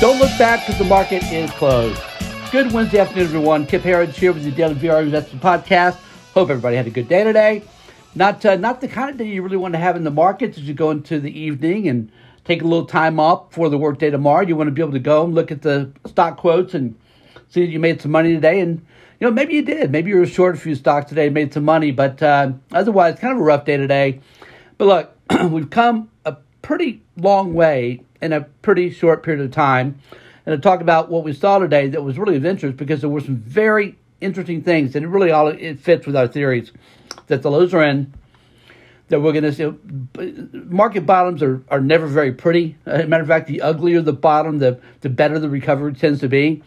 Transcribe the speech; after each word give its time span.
Don't 0.00 0.20
look 0.20 0.30
back 0.38 0.64
because 0.64 0.78
the 0.78 0.84
market 0.84 1.24
is 1.24 1.50
closed. 1.50 2.00
Good 2.52 2.70
Wednesday 2.70 3.00
afternoon, 3.00 3.24
everyone. 3.24 3.66
Kip 3.66 3.82
Herriage 3.82 4.16
here 4.16 4.32
with 4.32 4.44
the 4.44 4.52
Daily 4.52 4.76
VRA 4.76 5.02
Investing 5.02 5.40
Podcast. 5.40 5.96
Hope 6.34 6.50
everybody 6.50 6.76
had 6.76 6.86
a 6.86 6.90
good 6.90 7.08
day 7.08 7.24
today. 7.24 7.64
Not 8.14 8.46
uh, 8.46 8.54
not 8.54 8.80
the 8.80 8.86
kind 8.86 9.10
of 9.10 9.16
day 9.16 9.24
you 9.24 9.42
really 9.42 9.56
want 9.56 9.74
to 9.74 9.80
have 9.80 9.96
in 9.96 10.04
the 10.04 10.12
markets 10.12 10.56
as 10.56 10.62
you 10.68 10.72
go 10.72 10.92
into 10.92 11.18
the 11.18 11.36
evening 11.36 11.88
and 11.88 12.12
take 12.44 12.62
a 12.62 12.64
little 12.64 12.86
time 12.86 13.18
off 13.18 13.52
for 13.52 13.68
the 13.68 13.76
workday 13.76 14.08
tomorrow. 14.08 14.46
You 14.46 14.54
want 14.54 14.68
to 14.68 14.72
be 14.72 14.82
able 14.82 14.92
to 14.92 15.00
go 15.00 15.24
and 15.24 15.34
look 15.34 15.50
at 15.50 15.62
the 15.62 15.90
stock 16.06 16.36
quotes 16.36 16.74
and 16.74 16.96
see 17.48 17.62
that 17.62 17.72
you 17.72 17.80
made 17.80 18.00
some 18.00 18.12
money 18.12 18.32
today. 18.32 18.60
And 18.60 18.86
you 19.18 19.26
know 19.26 19.32
maybe 19.32 19.54
you 19.54 19.62
did. 19.62 19.90
Maybe 19.90 20.10
you 20.10 20.18
were 20.18 20.26
short 20.26 20.54
a 20.54 20.58
few 20.60 20.76
stocks 20.76 21.08
today, 21.08 21.28
made 21.28 21.52
some 21.52 21.64
money. 21.64 21.90
But 21.90 22.22
uh, 22.22 22.52
otherwise, 22.70 23.18
kind 23.18 23.34
of 23.34 23.40
a 23.40 23.44
rough 23.44 23.64
day 23.64 23.76
today. 23.76 24.20
But 24.76 24.86
look, 24.86 25.50
we've 25.50 25.70
come 25.70 26.08
pretty 26.62 27.02
long 27.16 27.54
way 27.54 28.02
in 28.20 28.32
a 28.32 28.42
pretty 28.42 28.90
short 28.90 29.22
period 29.22 29.44
of 29.44 29.50
time. 29.50 30.00
And 30.46 30.56
to 30.56 30.60
talk 30.60 30.80
about 30.80 31.10
what 31.10 31.24
we 31.24 31.32
saw 31.32 31.58
today 31.58 31.88
that 31.88 32.02
was 32.02 32.18
really 32.18 32.36
of 32.36 32.44
interest 32.44 32.76
because 32.76 33.00
there 33.00 33.10
were 33.10 33.20
some 33.20 33.36
very 33.36 33.96
interesting 34.20 34.62
things, 34.62 34.96
and 34.96 35.04
it 35.04 35.08
really 35.08 35.30
all 35.30 35.48
it 35.48 35.80
fits 35.80 36.06
with 36.06 36.16
our 36.16 36.26
theories 36.26 36.72
that 37.26 37.42
the 37.42 37.50
lows 37.50 37.74
are 37.74 37.82
in. 37.82 38.12
That 39.08 39.20
we're 39.20 39.32
going 39.32 39.44
to 39.44 39.52
see 39.54 39.72
market 40.52 41.06
bottoms 41.06 41.42
are, 41.42 41.62
are 41.70 41.80
never 41.80 42.06
very 42.06 42.32
pretty. 42.32 42.76
As 42.84 43.04
a 43.04 43.06
matter 43.06 43.22
of 43.22 43.28
fact, 43.28 43.46
the 43.46 43.62
uglier 43.62 44.02
the 44.02 44.12
bottom, 44.12 44.58
the 44.58 44.80
the 45.00 45.08
better 45.08 45.38
the 45.38 45.48
recovery 45.48 45.94
tends 45.94 46.20
to 46.20 46.28
be. 46.28 46.62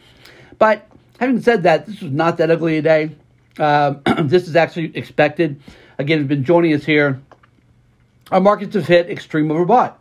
But 0.58 0.88
having 1.20 1.41
said 1.41 1.63
that, 1.63 1.85
this 1.85 2.02
was 2.02 2.12
not 2.12 2.38
that 2.38 2.49
ugly 2.49 2.77
a 2.77 2.82
day. 2.82 3.16
Uh, 3.60 3.96
this 4.23 4.48
is 4.48 4.55
actually 4.55 4.96
expected. 4.98 5.62
Again, 5.99 6.20
you've 6.20 6.27
been 6.27 6.44
joining 6.44 6.73
us 6.73 6.84
here, 6.84 7.21
our 8.31 8.40
markets 8.40 8.76
have 8.76 8.87
hit 8.87 9.10
extreme 9.10 9.49
overbought. 9.49 9.96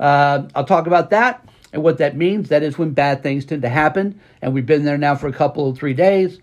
Uh, 0.00 0.48
I'll 0.54 0.64
talk 0.64 0.86
about 0.86 1.10
that 1.10 1.46
and 1.72 1.82
what 1.82 1.98
that 1.98 2.16
means. 2.16 2.48
That 2.48 2.62
is 2.62 2.78
when 2.78 2.90
bad 2.90 3.22
things 3.22 3.44
tend 3.44 3.62
to 3.62 3.68
happen, 3.68 4.20
and 4.42 4.54
we've 4.54 4.66
been 4.66 4.84
there 4.84 4.98
now 4.98 5.14
for 5.14 5.28
a 5.28 5.32
couple 5.32 5.68
of 5.68 5.76
three 5.76 5.94
days. 5.94 6.40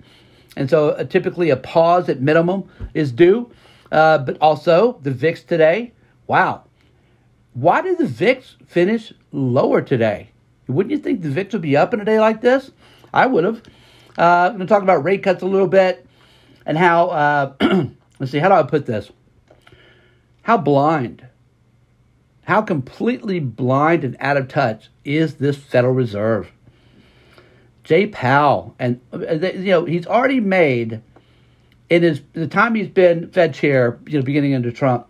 And 0.56 0.69
so, 0.69 0.89
uh, 0.89 1.03
typically, 1.03 1.50
a 1.50 1.58
pause 1.58 2.09
at 2.09 2.22
minimum 2.22 2.69
is 2.94 3.12
due. 3.12 3.52
Uh, 3.92 4.19
but 4.19 4.38
also, 4.39 5.00
the 5.02 5.12
VIX 5.12 5.44
today, 5.44 5.92
wow. 6.28 6.64
Why 7.53 7.81
did 7.81 7.97
the 7.97 8.06
VIX 8.06 8.56
finish 8.67 9.12
lower 9.31 9.81
today? 9.81 10.31
Wouldn't 10.67 10.92
you 10.92 10.97
think 10.97 11.22
the 11.22 11.30
VIX 11.30 11.53
would 11.53 11.62
be 11.62 11.75
up 11.75 11.94
in 11.94 12.00
a 12.00 12.06
day 12.06 12.19
like 12.19 12.42
this? 12.42 12.72
I 13.14 13.25
would 13.25 13.44
have. 13.44 13.62
Uh, 14.17 14.50
I'm 14.50 14.58
going 14.58 14.59
to 14.59 14.66
talk 14.67 14.84
about 14.84 15.03
rate 15.03 15.23
cuts 15.23 15.42
a 15.42 15.47
little 15.47 15.67
bit 15.67 16.06
and 16.66 16.78
how, 16.78 17.09
uh, 17.09 17.53
let's 18.19 18.31
see, 18.31 18.39
how 18.39 18.50
do 18.50 18.56
I 18.56 18.64
put 18.64 18.86
this? 18.86 19.12
How 20.44 20.58
blind 20.58 21.25
how 22.52 22.61
completely 22.61 23.39
blind 23.39 24.03
and 24.03 24.17
out 24.19 24.35
of 24.35 24.45
touch 24.49 24.89
is 25.05 25.35
this 25.35 25.55
Federal 25.55 25.94
Reserve? 25.94 26.52
Jay 27.85 28.07
Powell, 28.07 28.75
and 28.77 28.99
uh, 29.13 29.35
you 29.35 29.71
know 29.71 29.85
he's 29.85 30.05
already 30.05 30.41
made 30.41 31.02
in 31.89 32.03
his 32.03 32.22
the 32.33 32.49
time 32.49 32.75
he's 32.75 32.89
been 32.89 33.31
Fed 33.31 33.53
chair, 33.53 33.97
you 34.05 34.19
know, 34.19 34.25
beginning 34.25 34.53
under 34.53 34.69
Trump, 34.69 35.07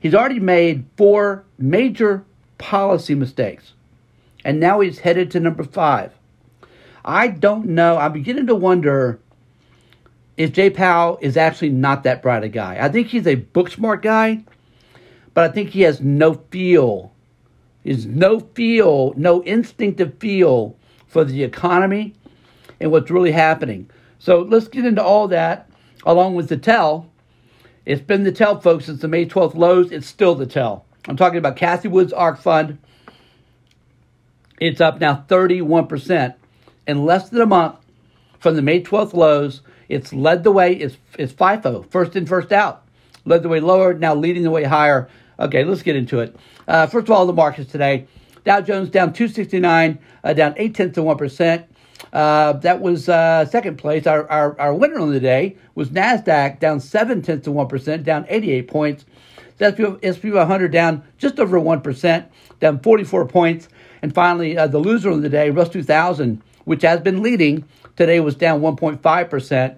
he's 0.00 0.14
already 0.14 0.40
made 0.40 0.84
four 0.98 1.42
major 1.56 2.26
policy 2.58 3.14
mistakes, 3.14 3.72
and 4.44 4.60
now 4.60 4.80
he's 4.80 4.98
headed 4.98 5.30
to 5.30 5.40
number 5.40 5.64
five. 5.64 6.12
I 7.02 7.28
don't 7.28 7.68
know. 7.68 7.96
I'm 7.96 8.12
beginning 8.12 8.46
to 8.48 8.54
wonder 8.54 9.18
if 10.36 10.52
Jay 10.52 10.68
Powell 10.68 11.18
is 11.22 11.38
actually 11.38 11.70
not 11.70 12.02
that 12.02 12.20
bright 12.20 12.44
a 12.44 12.48
guy. 12.50 12.76
I 12.78 12.90
think 12.90 13.06
he's 13.06 13.26
a 13.26 13.36
book 13.36 13.70
smart 13.70 14.02
guy 14.02 14.44
but 15.38 15.48
I 15.48 15.54
think 15.54 15.70
he 15.70 15.82
has 15.82 16.00
no 16.00 16.34
feel. 16.50 17.12
Is 17.84 18.06
no 18.06 18.40
feel, 18.40 19.14
no 19.16 19.40
instinctive 19.42 20.18
feel 20.18 20.74
for 21.06 21.24
the 21.24 21.44
economy 21.44 22.14
and 22.80 22.90
what's 22.90 23.08
really 23.08 23.30
happening. 23.30 23.88
So 24.18 24.40
let's 24.40 24.66
get 24.66 24.84
into 24.84 25.00
all 25.00 25.28
that 25.28 25.70
along 26.04 26.34
with 26.34 26.48
the 26.48 26.56
tell. 26.56 27.08
It's 27.86 28.02
been 28.02 28.24
the 28.24 28.32
tell, 28.32 28.60
folks, 28.60 28.86
since 28.86 29.00
the 29.00 29.06
May 29.06 29.26
12th 29.26 29.54
lows. 29.54 29.92
It's 29.92 30.08
still 30.08 30.34
the 30.34 30.44
tell. 30.44 30.84
I'm 31.06 31.16
talking 31.16 31.38
about 31.38 31.54
Cathie 31.54 31.86
Wood's 31.86 32.12
ARK 32.12 32.40
Fund. 32.40 32.78
It's 34.60 34.80
up 34.80 34.98
now 34.98 35.24
31% 35.28 36.34
in 36.88 37.04
less 37.04 37.28
than 37.28 37.42
a 37.42 37.46
month 37.46 37.76
from 38.40 38.56
the 38.56 38.62
May 38.62 38.82
12th 38.82 39.14
lows. 39.14 39.60
It's 39.88 40.12
led 40.12 40.42
the 40.42 40.50
way. 40.50 40.72
It's, 40.72 40.96
it's 41.16 41.32
FIFO, 41.32 41.88
first 41.92 42.16
in, 42.16 42.26
first 42.26 42.50
out. 42.50 42.82
Led 43.24 43.44
the 43.44 43.48
way 43.48 43.60
lower, 43.60 43.94
now 43.94 44.16
leading 44.16 44.42
the 44.42 44.50
way 44.50 44.64
higher 44.64 45.08
Okay, 45.40 45.64
let's 45.64 45.82
get 45.82 45.94
into 45.94 46.18
it. 46.20 46.34
Uh, 46.66 46.86
first 46.86 47.06
of 47.06 47.10
all, 47.12 47.26
the 47.26 47.32
markets 47.32 47.70
today. 47.70 48.06
Dow 48.44 48.60
Jones 48.60 48.90
down 48.90 49.12
269, 49.12 49.98
uh, 50.24 50.32
down 50.32 50.54
8 50.56 50.74
tenths 50.74 50.98
of 50.98 51.04
1%. 51.04 51.64
Uh, 52.12 52.52
that 52.54 52.80
was 52.80 53.08
uh, 53.08 53.44
second 53.46 53.76
place. 53.76 54.06
Our, 54.06 54.28
our, 54.28 54.58
our 54.58 54.74
winner 54.74 54.98
on 54.98 55.12
the 55.12 55.20
day 55.20 55.56
was 55.74 55.90
NASDAQ 55.90 56.58
down 56.58 56.80
7 56.80 57.22
tenths 57.22 57.46
of 57.46 57.54
1%, 57.54 58.02
down 58.04 58.26
88 58.28 58.68
points. 58.68 59.04
The 59.58 59.98
SP 60.02 60.30
100 60.30 60.72
down 60.72 61.02
just 61.18 61.38
over 61.38 61.60
1%, 61.60 62.26
down 62.60 62.80
44 62.80 63.26
points. 63.26 63.68
And 64.02 64.14
finally, 64.14 64.56
uh, 64.56 64.68
the 64.68 64.78
loser 64.78 65.10
of 65.10 65.22
the 65.22 65.28
day, 65.28 65.50
Russ 65.50 65.68
2000, 65.68 66.40
which 66.64 66.82
has 66.82 67.00
been 67.00 67.22
leading, 67.22 67.64
today 67.96 68.20
was 68.20 68.36
down 68.36 68.60
1.5%. 68.60 69.76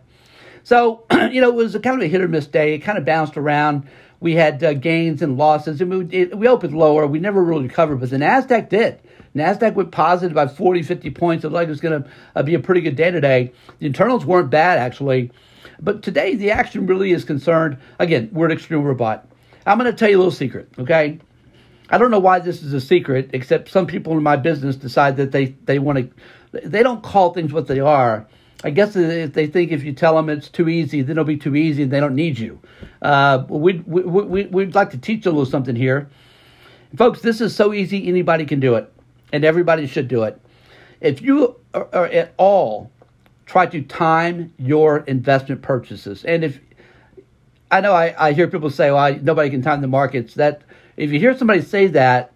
So, 0.63 1.05
you 1.31 1.41
know, 1.41 1.49
it 1.49 1.55
was 1.55 1.75
a 1.75 1.81
kind 1.81 1.97
of 1.97 2.05
a 2.05 2.09
hit 2.09 2.21
or 2.21 2.29
miss 2.29 2.47
day. 2.47 2.75
It 2.75 2.81
kind 2.81 2.99
of 2.99 3.05
bounced 3.05 3.37
around. 3.37 3.89
We 4.21 4.35
had 4.35 4.63
uh, 4.63 4.75
gains 4.75 5.23
and 5.23 5.39
losses, 5.39 5.83
we, 5.83 6.07
it, 6.11 6.37
we 6.37 6.47
opened 6.47 6.77
lower. 6.77 7.07
We 7.07 7.19
never 7.19 7.43
really 7.43 7.65
recovered, 7.65 8.01
but 8.01 8.11
the 8.11 8.19
Nasdaq 8.19 8.69
did. 8.69 9.01
Nasdaq 9.35 9.75
went 9.75 9.93
positive 9.93 10.35
by 10.35 10.47
40, 10.47 10.83
50 10.83 11.11
points. 11.11 11.45
It 11.45 11.49
looked 11.49 11.55
like 11.55 11.69
it 11.69 11.71
was 11.71 11.81
going 11.81 12.03
to 12.03 12.11
uh, 12.37 12.43
be 12.43 12.55
a 12.55 12.59
pretty 12.59 12.83
good 12.83 12.97
day 12.97 13.11
today. 13.11 13.53
The 13.79 13.87
internals 13.87 14.27
weren't 14.27 14.51
bad 14.51 14.79
actually, 14.79 15.31
but 15.81 16.03
today 16.03 16.35
the 16.35 16.51
action 16.51 16.87
really 16.87 17.13
is 17.13 17.25
concerned. 17.25 17.79
Again, 17.99 18.29
we're 18.33 18.47
an 18.47 18.53
extreme 18.53 18.83
overbought. 18.83 19.25
I'm 19.65 19.79
going 19.79 19.91
to 19.91 19.97
tell 19.97 20.11
you 20.11 20.17
a 20.17 20.19
little 20.19 20.33
secret, 20.33 20.69
okay? 20.79 21.19
I 21.89 21.99
don't 21.99 22.11
know 22.11 22.19
why 22.19 22.41
this 22.41 22.63
is 22.63 22.73
a 22.73 22.81
secret, 22.81 23.31
except 23.33 23.71
some 23.71 23.87
people 23.87 24.17
in 24.17 24.23
my 24.23 24.37
business 24.37 24.77
decide 24.77 25.17
that 25.17 25.33
they 25.33 25.57
they 25.65 25.79
want 25.79 25.99
to. 26.53 26.69
They 26.69 26.83
don't 26.83 27.03
call 27.03 27.33
things 27.33 27.53
what 27.53 27.67
they 27.67 27.81
are 27.81 28.27
I 28.63 28.71
guess 28.71 28.95
if 28.95 29.33
they 29.33 29.47
think 29.47 29.73
if 29.73 29.83
you 29.85 29.93
tell 29.93 30.17
them 30.17 30.29
it's 30.29 30.49
too 30.49 30.69
easy, 30.69 31.01
then 31.03 31.13
it'll 31.13 31.25
be 31.25 31.37
too 31.37 31.57
easy 31.57 31.85
and 31.85 31.91
they 31.91 32.01
don't 32.01 32.15
need 32.15 32.39
you. 32.39 32.61
Uh, 33.01 33.45
we'd, 33.49 33.87
we, 33.87 34.03
we, 34.03 34.47
we'd 34.47 34.75
like 34.75 34.91
to 34.91 34.99
teach 34.99 35.25
a 35.25 35.31
little 35.31 35.47
something 35.47 35.77
here. 35.77 36.11
Folks, 36.97 37.23
this 37.23 37.41
is 37.41 37.55
so 37.55 37.73
easy, 37.73 38.07
anybody 38.09 38.45
can 38.45 38.61
do 38.61 38.75
it, 38.75 38.93
and 39.33 39.45
everybody 39.45 39.87
should 39.87 40.09
do 40.09 40.25
it. 40.25 40.41
If 41.01 41.23
you 41.23 41.57
are, 41.73 41.89
are 41.93 42.07
at 42.07 42.35
all 42.37 42.91
try 43.47 43.67
to 43.67 43.81
time 43.83 44.53
your 44.59 44.99
investment 44.99 45.63
purchases, 45.63 46.25
and 46.25 46.45
if 46.45 46.61
I 47.71 47.81
know 47.81 47.93
I, 47.93 48.15
I 48.19 48.33
hear 48.33 48.49
people 48.49 48.71
say, 48.71 48.91
well, 48.91 48.99
I, 48.99 49.13
nobody 49.13 49.49
can 49.51 49.63
time 49.63 49.81
the 49.81 49.87
markets. 49.87 50.35
That 50.35 50.63
if 50.97 51.13
you 51.13 51.21
hear 51.21 51.39
somebody 51.39 51.63
say 51.63 51.87
that, 51.89 52.33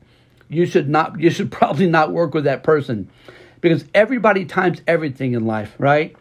you 0.49 0.65
should 0.65 0.89
not. 0.89 1.19
You 1.21 1.31
should 1.31 1.51
probably 1.53 1.89
not 1.89 2.13
work 2.13 2.33
with 2.33 2.45
that 2.45 2.63
person 2.63 3.11
because 3.65 3.87
everybody 3.95 4.45
times 4.45 4.83
everything 4.87 5.33
in 5.33 5.47
life, 5.47 5.75
right? 5.79 6.15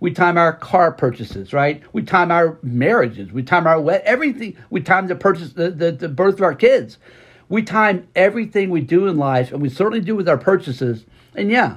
We 0.00 0.10
time 0.10 0.36
our 0.36 0.52
car 0.52 0.90
purchases, 0.90 1.52
right? 1.52 1.80
We 1.92 2.02
time 2.02 2.32
our 2.32 2.58
marriages. 2.60 3.30
We 3.30 3.44
time 3.44 3.68
our 3.68 3.80
wet 3.80 4.02
everything. 4.04 4.56
We 4.70 4.80
time 4.80 5.06
the 5.06 5.14
purchase, 5.14 5.52
the, 5.52 5.70
the, 5.70 5.92
the 5.92 6.08
birth 6.08 6.34
of 6.34 6.42
our 6.42 6.56
kids. 6.56 6.98
We 7.48 7.62
time 7.62 8.08
everything 8.16 8.70
we 8.70 8.80
do 8.80 9.06
in 9.06 9.16
life, 9.16 9.52
and 9.52 9.62
we 9.62 9.68
certainly 9.68 10.00
do 10.00 10.16
with 10.16 10.28
our 10.28 10.36
purchases. 10.36 11.06
And 11.36 11.52
yeah, 11.52 11.76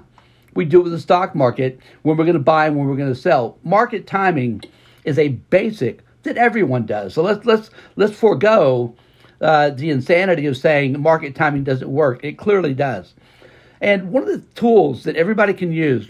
we 0.56 0.66
do 0.66 0.80
it 0.80 0.86
with 0.86 0.94
the 0.94 1.00
stock 1.00 1.36
market 1.36 1.80
when 2.02 2.18
we're 2.18 2.26
going 2.26 2.34
to 2.34 2.40
buy 2.40 2.66
and 2.66 2.76
when 2.76 2.88
we're 2.88 2.98
going 2.98 3.14
to 3.14 3.20
sell. 3.20 3.60
Market 3.64 4.08
timing 4.08 4.64
is 5.04 5.20
a 5.20 5.28
basic 5.28 6.00
that 6.24 6.36
everyone 6.36 6.88
does. 6.88 7.14
So 7.14 7.22
let's 7.22 7.46
let's 7.46 7.70
let's 7.96 8.16
forego 8.16 8.96
uh, 9.40 9.70
the 9.70 9.92
insanity 9.92 10.48
of 10.48 10.58
saying 10.58 11.00
market 11.00 11.36
timing 11.36 11.64
doesn't 11.64 11.92
work. 11.92 12.24
It 12.24 12.40
clearly 12.40 12.74
does. 12.74 13.14
And 13.82 14.12
one 14.12 14.24
of 14.24 14.30
the 14.30 14.46
tools 14.54 15.04
that 15.04 15.16
everybody 15.16 15.54
can 15.54 15.74
use 15.74 16.10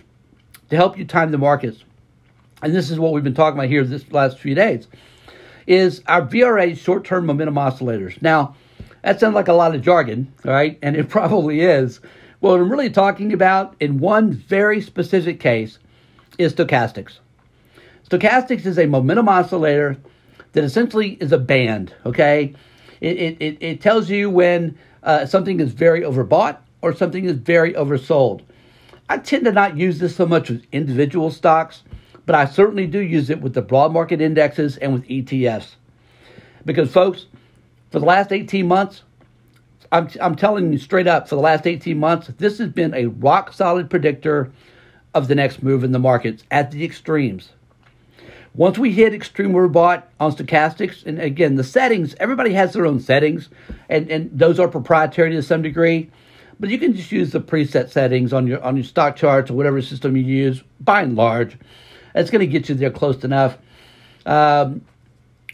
to 0.70 0.76
help 0.76 0.98
you 0.98 1.06
time 1.06 1.32
the 1.32 1.38
markets, 1.38 1.84
and 2.62 2.76
this 2.76 2.92
is 2.92 3.00
what 3.00 3.14
we've 3.14 3.24
been 3.24 3.34
talking 3.34 3.58
about 3.58 3.70
here 3.70 3.84
this 3.84 4.12
last 4.12 4.38
few 4.38 4.54
days, 4.54 4.88
is 5.68 6.04
our 6.08 6.22
VRA 6.22 6.78
short 6.78 7.06
term 7.06 7.26
momentum 7.26 7.56
oscillators. 7.56 8.22
Now, 8.22 8.56
that 9.04 9.20
sounds 9.20 9.36
like 9.36 9.48
a 9.48 9.54
lot 9.54 9.74
of 9.74 9.82
jargon, 9.82 10.32
right? 10.44 10.78
And 10.82 10.98
it 10.98 11.10
probably 11.10 11.62
is. 11.62 12.02
What 12.42 12.60
I'm 12.60 12.70
really 12.70 12.90
talking 12.90 13.32
about 13.32 13.76
in 13.80 14.00
one 14.00 14.34
very 14.34 14.82
specific 14.82 15.40
case 15.40 15.80
is 16.38 16.54
stochastics. 16.54 17.20
Stochastics 18.10 18.66
is 18.66 18.78
a 18.78 18.86
momentum 18.86 19.30
oscillator 19.30 19.96
that 20.52 20.64
essentially 20.64 21.12
is 21.22 21.32
a 21.32 21.38
band, 21.38 21.94
okay? 22.06 22.54
It, 23.00 23.38
it, 23.40 23.58
it 23.62 23.82
tells 23.82 24.10
you 24.10 24.30
when 24.30 24.78
uh, 25.04 25.26
something 25.26 25.60
is 25.60 25.72
very 25.72 26.02
overbought 26.02 26.58
or 26.82 26.94
something 26.94 27.26
is 27.26 27.38
very 27.38 27.74
oversold. 27.74 28.42
I 29.10 29.18
tend 29.18 29.46
to 29.46 29.52
not 29.52 29.78
use 29.78 30.00
this 30.00 30.16
so 30.16 30.26
much 30.26 30.50
with 30.50 30.66
individual 30.72 31.32
stocks, 31.32 31.84
but 32.26 32.36
I 32.36 32.46
certainly 32.46 32.88
do 32.88 33.00
use 33.00 33.30
it 33.30 33.42
with 33.42 33.54
the 33.54 33.62
broad 33.62 33.92
market 33.92 34.22
indexes 34.22 34.78
and 34.78 34.94
with 34.94 35.08
ETFs. 35.08 35.76
Because, 36.66 36.92
folks, 36.92 37.26
for 37.90 38.00
the 38.00 38.06
last 38.06 38.32
18 38.32 38.68
months, 38.68 39.04
I'm, 39.92 40.10
I'm 40.22 40.36
telling 40.36 40.72
you 40.72 40.78
straight 40.78 41.08
up, 41.08 41.28
for 41.28 41.36
the 41.36 41.42
last 41.42 41.68
18 41.68 42.00
months, 42.00 42.28
this 42.38 42.60
has 42.60 42.70
been 42.70 42.94
a 42.94 43.08
rock 43.08 43.52
solid 43.52 43.90
predictor 43.90 44.52
of 45.14 45.28
the 45.28 45.36
next 45.36 45.62
move 45.62 45.84
in 45.84 45.92
the 45.92 46.00
markets 46.00 46.44
at 46.50 46.72
the 46.72 46.86
extremes. 46.86 47.50
Once 48.54 48.78
we 48.78 48.92
hit 48.92 49.14
extreme 49.14 49.54
overbought 49.54 50.04
on 50.20 50.34
stochastics, 50.34 51.06
and 51.06 51.20
again, 51.20 51.56
the 51.56 51.64
settings, 51.64 52.16
everybody 52.20 52.54
has 52.54 52.74
their 52.74 52.86
own 52.86 53.00
settings, 53.00 53.50
and, 53.90 54.10
and 54.10 54.30
those 54.38 54.60
are 54.60 54.68
proprietary 54.68 55.32
to 55.32 55.42
some 55.42 55.62
degree. 55.62 56.10
But 56.62 56.70
you 56.70 56.78
can 56.78 56.96
just 56.96 57.12
use 57.12 57.32
the 57.32 57.42
preset 57.42 57.90
settings 57.90 58.32
on 58.32 58.46
your 58.46 58.64
on 58.64 58.78
your 58.78 58.86
stock 58.86 59.16
charts 59.16 59.50
or 59.50 59.56
whatever 59.56 59.82
system 59.82 60.16
you 60.16 60.24
use, 60.24 60.64
by 60.80 61.02
and 61.02 61.16
large. 61.16 61.58
It's 62.14 62.30
going 62.30 62.42
to 62.42 62.48
get 62.48 62.70
you 62.70 62.76
there 62.76 62.92
close 62.92 63.24
enough. 63.24 63.58
Um, 64.28 64.86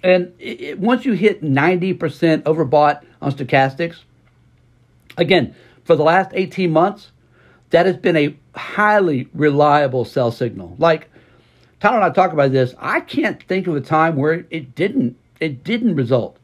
and 0.03 0.33
it, 0.37 0.77
once 0.77 1.05
you 1.05 1.13
hit 1.13 1.41
90% 1.41 1.97
overbought 2.43 3.03
on 3.21 3.31
stochastics, 3.31 3.99
again, 5.15 5.55
for 5.85 5.95
the 5.95 6.03
last 6.03 6.31
18 6.33 6.71
months, 6.71 7.11
that 7.69 7.85
has 7.85 7.95
been 7.95 8.17
a 8.17 8.35
highly 8.53 9.29
reliable 9.33 10.03
sell 10.03 10.31
signal. 10.31 10.75
Like 10.77 11.09
Tyler 11.79 11.97
and 11.97 12.05
I 12.05 12.09
talk 12.09 12.33
about 12.33 12.51
this. 12.51 12.75
I 12.79 12.99
can't 12.99 13.41
think 13.43 13.67
of 13.67 13.77
a 13.77 13.81
time 13.81 14.17
where 14.17 14.45
it 14.49 14.75
didn't 14.75 15.15
it 15.39 15.63
didn't 15.63 15.95
result 15.95 16.37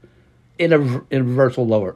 in 0.57 0.73
a, 0.73 0.79
in 1.09 1.27
reversal 1.27 1.65
lower. 1.65 1.95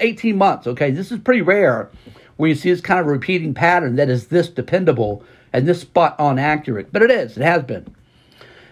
18 0.00 0.36
months, 0.36 0.66
okay? 0.66 0.90
This 0.90 1.10
is 1.10 1.18
pretty 1.18 1.42
rare 1.42 1.90
where 2.36 2.48
you 2.48 2.54
see 2.54 2.70
this 2.70 2.80
kind 2.80 3.00
of 3.00 3.06
repeating 3.06 3.54
pattern 3.54 3.96
that 3.96 4.08
is 4.08 4.28
this 4.28 4.48
dependable 4.48 5.24
and 5.52 5.66
this 5.66 5.80
spot 5.80 6.18
on 6.18 6.38
accurate. 6.38 6.92
But 6.92 7.02
it 7.02 7.10
is, 7.10 7.36
it 7.36 7.42
has 7.42 7.62
been. 7.64 7.94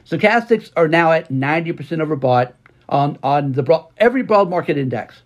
Stochastics 0.07 0.71
are 0.77 0.89
now 0.89 1.13
at 1.13 1.31
90% 1.31 1.77
overbought 1.77 2.53
on, 2.89 3.19
on 3.23 3.53
the 3.53 3.63
broad, 3.63 3.87
every 3.97 4.23
broad 4.23 4.51
market 4.51 4.77
index 4.77 5.23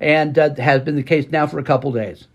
and 0.00 0.38
uh, 0.38 0.54
has 0.54 0.82
been 0.82 0.96
the 0.96 1.02
case 1.02 1.26
now 1.30 1.46
for 1.46 1.58
a 1.58 1.64
couple 1.64 1.92
days. 1.92 2.26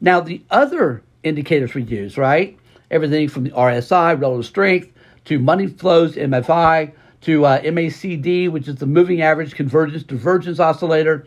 Now, 0.00 0.20
the 0.20 0.42
other 0.50 1.02
indicators 1.22 1.74
we 1.74 1.82
use, 1.82 2.16
right? 2.16 2.56
Everything 2.90 3.28
from 3.28 3.44
the 3.44 3.50
RSI, 3.50 4.20
relative 4.20 4.46
strength, 4.46 4.92
to 5.26 5.38
money 5.38 5.66
flows, 5.66 6.14
MFI, 6.14 6.92
to 7.22 7.44
uh, 7.44 7.60
MACD, 7.62 8.50
which 8.50 8.68
is 8.68 8.76
the 8.76 8.86
moving 8.86 9.22
average 9.22 9.54
convergence 9.54 10.02
divergence 10.02 10.60
oscillator. 10.60 11.26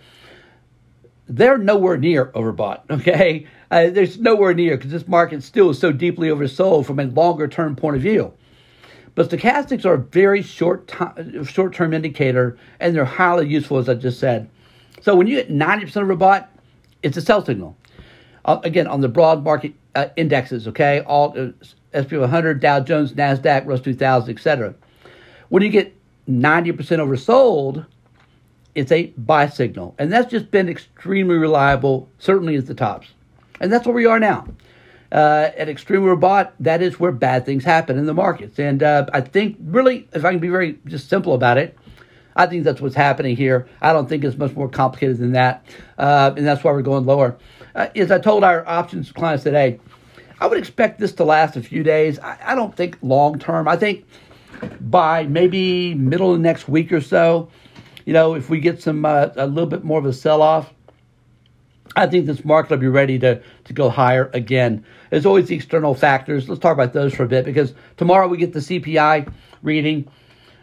They're 1.27 1.57
nowhere 1.57 1.97
near 1.97 2.27
overbought, 2.27 2.81
okay? 2.89 3.47
Uh, 3.69 3.89
there's 3.89 4.19
nowhere 4.19 4.53
near 4.53 4.77
because 4.77 4.91
this 4.91 5.07
market 5.07 5.43
still 5.43 5.69
is 5.69 5.79
so 5.79 5.91
deeply 5.91 6.27
oversold 6.27 6.85
from 6.85 6.99
a 6.99 7.05
longer 7.05 7.47
term 7.47 7.75
point 7.75 7.95
of 7.95 8.01
view. 8.01 8.33
But 9.15 9.29
stochastics 9.29 9.85
are 9.85 9.95
a 9.95 9.97
very 9.97 10.41
short 10.41 10.87
t- 10.87 11.43
short 11.43 11.73
term 11.73 11.93
indicator, 11.93 12.57
and 12.79 12.95
they're 12.95 13.05
highly 13.05 13.47
useful, 13.47 13.77
as 13.77 13.89
I 13.89 13.95
just 13.95 14.19
said. 14.19 14.49
So 15.01 15.15
when 15.15 15.27
you 15.27 15.35
get 15.35 15.49
90% 15.49 15.91
overbought, 15.93 16.47
it's 17.03 17.17
a 17.17 17.21
sell 17.21 17.43
signal. 17.43 17.75
Uh, 18.45 18.59
again, 18.63 18.87
on 18.87 19.01
the 19.01 19.07
broad 19.07 19.43
market 19.43 19.73
uh, 19.95 20.07
indexes, 20.15 20.67
okay, 20.67 21.01
all 21.01 21.37
uh, 21.37 21.51
SP 21.91 22.13
100, 22.13 22.59
Dow 22.59 22.79
Jones, 22.79 23.13
Nasdaq, 23.13 23.65
Russell 23.65 23.85
2000, 23.85 24.33
etc. 24.33 24.73
When 25.51 25.63
you 25.63 25.69
get 25.69 25.93
90% 26.29 26.77
oversold, 26.77 27.85
it's 28.73 28.89
a 28.89 29.07
buy 29.17 29.49
signal, 29.49 29.93
and 29.99 30.09
that's 30.09 30.31
just 30.31 30.49
been 30.49 30.69
extremely 30.69 31.35
reliable. 31.35 32.07
Certainly, 32.19 32.55
at 32.55 32.67
the 32.67 32.73
tops, 32.73 33.09
and 33.59 33.69
that's 33.69 33.85
where 33.85 33.93
we 33.93 34.05
are 34.05 34.17
now. 34.17 34.47
Uh, 35.11 35.49
at 35.57 35.67
extreme 35.67 36.03
overbought, 36.03 36.51
that 36.61 36.81
is 36.81 37.01
where 37.01 37.11
bad 37.11 37.45
things 37.45 37.65
happen 37.65 37.97
in 37.97 38.05
the 38.05 38.13
markets. 38.13 38.59
And 38.59 38.81
uh, 38.81 39.07
I 39.11 39.19
think, 39.19 39.57
really, 39.61 40.07
if 40.13 40.23
I 40.23 40.31
can 40.31 40.39
be 40.39 40.47
very 40.47 40.79
just 40.85 41.09
simple 41.09 41.33
about 41.33 41.57
it, 41.57 41.77
I 42.33 42.45
think 42.45 42.63
that's 42.63 42.79
what's 42.79 42.95
happening 42.95 43.35
here. 43.35 43.67
I 43.81 43.91
don't 43.91 44.07
think 44.07 44.23
it's 44.23 44.37
much 44.37 44.55
more 44.55 44.69
complicated 44.69 45.17
than 45.17 45.33
that, 45.33 45.65
uh, 45.97 46.31
and 46.37 46.47
that's 46.47 46.63
why 46.63 46.71
we're 46.71 46.81
going 46.81 47.05
lower. 47.05 47.37
Uh, 47.75 47.89
as 47.93 48.09
I 48.09 48.19
told 48.19 48.45
our 48.45 48.65
options 48.65 49.11
clients 49.11 49.43
today, 49.43 49.81
I 50.39 50.47
would 50.47 50.57
expect 50.57 50.97
this 50.97 51.11
to 51.15 51.25
last 51.25 51.57
a 51.57 51.61
few 51.61 51.83
days. 51.83 52.19
I, 52.19 52.37
I 52.41 52.55
don't 52.55 52.73
think 52.73 52.97
long 53.01 53.37
term. 53.37 53.67
I 53.67 53.75
think 53.75 54.05
by 54.79 55.23
maybe 55.23 55.93
middle 55.95 56.33
of 56.33 56.39
next 56.39 56.67
week 56.67 56.91
or 56.91 57.01
so, 57.01 57.49
you 58.05 58.13
know, 58.13 58.33
if 58.33 58.49
we 58.49 58.59
get 58.59 58.81
some 58.81 59.05
uh, 59.05 59.29
a 59.35 59.47
little 59.47 59.69
bit 59.69 59.83
more 59.83 59.99
of 59.99 60.05
a 60.05 60.13
sell 60.13 60.41
off, 60.41 60.73
I 61.95 62.07
think 62.07 62.25
this 62.25 62.45
market 62.45 62.71
will 62.71 62.77
be 62.77 62.87
ready 62.87 63.19
to, 63.19 63.41
to 63.65 63.73
go 63.73 63.89
higher 63.89 64.29
again. 64.33 64.85
There's 65.09 65.25
always 65.25 65.47
the 65.47 65.55
external 65.55 65.93
factors. 65.93 66.47
Let's 66.47 66.61
talk 66.61 66.73
about 66.73 66.93
those 66.93 67.13
for 67.13 67.23
a 67.23 67.27
bit 67.27 67.45
because 67.45 67.73
tomorrow 67.97 68.27
we 68.27 68.37
get 68.37 68.53
the 68.53 68.59
CPI 68.59 69.31
reading. 69.61 70.09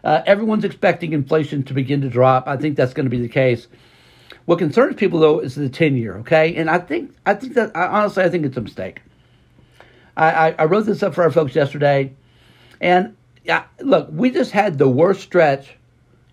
Uh, 0.03 0.23
everyone's 0.27 0.65
expecting 0.65 1.13
inflation 1.13 1.63
to 1.65 1.75
begin 1.75 2.01
to 2.01 2.09
drop. 2.09 2.49
I 2.49 2.57
think 2.57 2.77
that's 2.77 2.95
going 2.95 3.07
to 3.07 3.11
be 3.11 3.21
the 3.21 3.29
case. 3.29 3.69
What 4.47 4.59
concerns 4.59 4.97
people 4.97 5.21
though 5.21 5.41
is 5.41 5.55
the 5.55 5.69
ten 5.69 5.95
year, 5.95 6.17
okay? 6.19 6.55
And 6.55 6.71
I 6.71 6.79
think 6.79 7.15
I 7.27 7.35
think 7.35 7.53
that 7.55 7.77
I, 7.77 7.87
honestly 7.87 8.25
I 8.25 8.31
think 8.31 8.47
it's 8.47 8.57
a 8.57 8.63
mistake. 8.63 9.03
I, 10.17 10.31
I, 10.31 10.55
I 10.61 10.65
wrote 10.65 10.87
this 10.87 11.03
up 11.03 11.15
for 11.15 11.23
our 11.23 11.31
folks 11.31 11.55
yesterday, 11.55 12.15
and 12.81 13.15
yeah, 13.49 13.65
look, 13.81 14.11
we 14.13 14.31
just 14.31 14.53
had 14.53 14.77
the 14.77 14.89
worst 14.89 15.23
stretch 15.23 15.75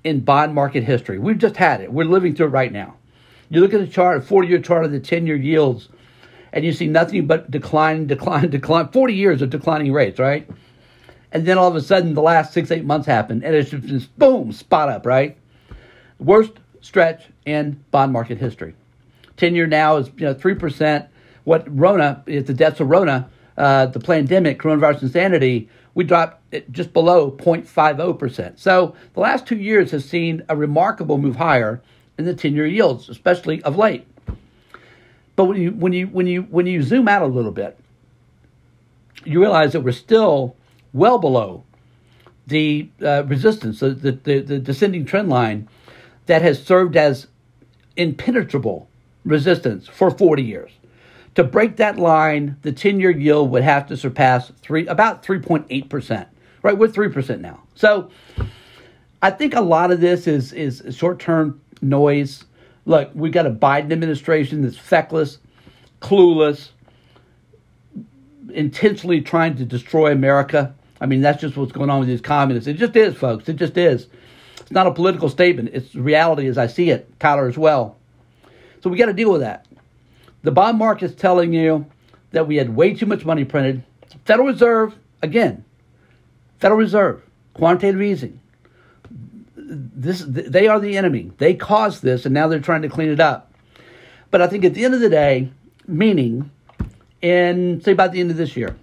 in 0.04 0.20
bond 0.20 0.54
market 0.54 0.84
history. 0.84 1.18
We've 1.18 1.38
just 1.38 1.56
had 1.56 1.80
it. 1.80 1.92
We're 1.92 2.04
living 2.04 2.36
through 2.36 2.48
it 2.48 2.50
right 2.50 2.72
now. 2.72 2.96
You 3.50 3.62
look 3.62 3.74
at 3.74 3.80
the 3.80 3.88
chart, 3.88 4.18
a 4.18 4.22
40 4.22 4.50
year 4.50 4.60
chart 4.60 4.84
of 4.84 4.92
the 4.92 5.00
10 5.00 5.26
year 5.26 5.38
yields, 5.38 5.88
and 6.52 6.66
you 6.66 6.74
see 6.74 6.88
nothing 6.88 7.26
but 7.26 7.50
decline, 7.50 8.08
decline, 8.08 8.50
decline. 8.50 8.90
40 8.90 9.14
years 9.14 9.42
of 9.42 9.50
declining 9.50 9.94
rates, 9.94 10.20
right? 10.20 10.48
And 11.32 11.46
then 11.46 11.58
all 11.58 11.70
of 11.70 11.76
a 11.78 11.82
sudden, 11.82 12.16
the 12.16 12.22
last 12.22 12.54
six, 12.54 12.70
eight 12.70 12.84
months 12.84 13.08
happened, 13.08 13.46
and 13.46 13.56
it's 13.56 13.70
just 13.70 14.18
boom, 14.20 14.52
spot 14.52 14.90
up, 14.90 15.06
right? 15.06 15.38
Worst 16.20 16.52
stretch 16.82 17.24
in 17.46 17.84
bond 17.92 18.12
market 18.12 18.40
history. 18.40 18.76
10 19.38 19.56
year 19.56 19.68
now 19.68 19.98
is 19.98 20.10
you 20.18 20.26
know 20.26 20.36
3%. 20.36 21.08
What 21.46 21.66
Rona, 21.68 22.24
the 22.26 22.42
deaths 22.42 22.80
of 22.80 22.90
Rona, 22.90 23.30
uh, 23.58 23.86
the 23.86 24.00
pandemic, 24.00 24.60
coronavirus 24.60 25.04
insanity, 25.04 25.70
we 25.96 26.04
dropped 26.04 26.54
it 26.54 26.72
just 26.72 26.94
below 26.94 27.32
0.50%. 27.32 28.60
So 28.60 28.96
the 29.14 29.22
last 29.22 29.48
two 29.48 29.56
years 29.56 29.92
has 29.92 30.08
seen 30.08 30.44
a 30.48 30.56
remarkable 30.56 31.18
move 31.18 31.38
higher 31.38 31.82
in 32.20 32.26
the 32.26 32.36
10 32.36 32.54
year 32.54 32.68
yields, 32.68 33.10
especially 33.10 33.64
of 33.64 33.78
late. 33.78 34.06
But 35.36 35.46
when 35.46 35.60
you, 35.60 35.72
when, 35.72 35.94
you, 35.94 36.08
when, 36.08 36.28
you, 36.28 36.44
when 36.44 36.68
you 36.68 36.84
zoom 36.84 37.08
out 37.08 37.22
a 37.22 37.28
little 37.28 37.52
bit, 37.52 37.80
you 39.24 39.40
realize 39.40 39.72
that 39.72 39.82
we're 39.82 39.92
still 39.94 40.56
well 40.94 41.18
below 41.18 41.64
the 42.46 42.90
uh, 43.02 43.24
resistance, 43.26 43.80
the, 43.80 43.90
the, 43.90 44.12
the 44.42 44.60
descending 44.60 45.06
trend 45.06 45.30
line 45.30 45.68
that 46.28 46.42
has 46.42 46.64
served 46.64 46.96
as 46.96 47.28
impenetrable 47.96 48.88
resistance 49.24 49.88
for 49.88 50.12
40 50.12 50.44
years. 50.44 50.72
To 51.36 51.44
break 51.44 51.76
that 51.78 51.98
line, 51.98 52.58
the 52.62 52.72
10 52.72 53.00
year 53.00 53.12
yield 53.12 53.52
would 53.52 53.64
have 53.64 53.88
to 53.88 53.98
surpass 53.98 54.52
three, 54.62 54.88
about 54.88 55.24
3.8%, 55.24 56.28
right? 56.64 56.78
We're 56.78 56.88
3% 56.88 57.42
now. 57.42 57.62
So 57.76 58.10
I 59.22 59.32
think 59.32 59.54
a 59.54 59.62
lot 59.62 59.92
of 59.92 60.00
this 60.00 60.28
is, 60.28 60.54
is 60.54 60.84
short 60.96 61.20
term 61.20 61.62
noise. 61.82 62.46
Look, 62.86 63.12
we 63.14 63.30
got 63.30 63.46
a 63.46 63.52
Biden 63.52 63.92
administration 63.92 64.62
that's 64.62 64.78
feckless, 64.78 65.40
clueless, 66.02 66.70
intentionally 68.54 69.22
trying 69.22 69.56
to 69.58 69.66
destroy 69.66 70.12
America. 70.12 70.74
I 71.02 71.06
mean, 71.06 71.22
that's 71.22 71.42
just 71.42 71.58
what's 71.58 71.74
going 71.74 71.90
on 71.90 72.00
with 72.00 72.08
these 72.08 72.22
communists. 72.22 72.68
It 72.68 72.76
just 72.76 72.96
is, 72.96 73.16
folks. 73.16 73.50
It 73.50 73.58
just 73.58 73.78
is. 73.78 74.08
It's 74.62 74.72
not 74.72 74.88
a 74.88 74.92
political 74.92 75.30
statement. 75.30 75.70
It's 75.74 75.94
reality 75.96 76.48
as 76.48 76.58
I 76.58 76.68
see 76.68 76.90
it, 76.90 77.12
Tyler, 77.20 77.48
as 77.48 77.58
well. 77.58 77.98
So 78.82 78.90
we 78.90 78.98
got 78.98 79.08
to 79.08 79.14
deal 79.14 79.32
with 79.32 79.42
that. 79.42 79.66
The 80.46 80.52
bond 80.52 80.78
market 80.78 81.06
is 81.06 81.16
telling 81.16 81.54
you 81.54 81.88
that 82.30 82.48
we 82.48 82.58
had 82.58 82.76
way 82.76 82.94
too 82.94 83.08
much 83.08 83.26
money 83.26 83.44
printed. 83.44 83.84
Federal 84.26 84.48
Reserve, 84.48 84.96
again, 85.24 85.66
Federal 86.60 86.80
Reserve, 86.80 87.24
quantitative 87.56 88.00
easing. 88.00 88.40
This, 89.56 90.24
they 90.28 90.68
are 90.68 90.80
the 90.80 90.98
enemy. 90.98 91.32
They 91.40 91.56
caused 91.56 92.04
this, 92.04 92.26
and 92.26 92.34
now 92.36 92.48
they're 92.48 92.60
trying 92.60 92.84
to 92.84 92.90
clean 92.90 93.10
it 93.10 93.20
up. 93.20 93.52
But 94.30 94.44
I 94.44 94.46
think 94.46 94.64
at 94.64 94.76
the 94.76 94.86
end 94.86 94.94
of 94.94 95.00
the 95.00 95.10
day, 95.10 95.52
meaning, 95.88 96.52
in 97.24 97.82
say 97.82 97.94
by 97.94 98.08
the 98.08 98.20
end 98.20 98.30
of 98.30 98.38
this 98.38 98.56
year, 98.56 98.76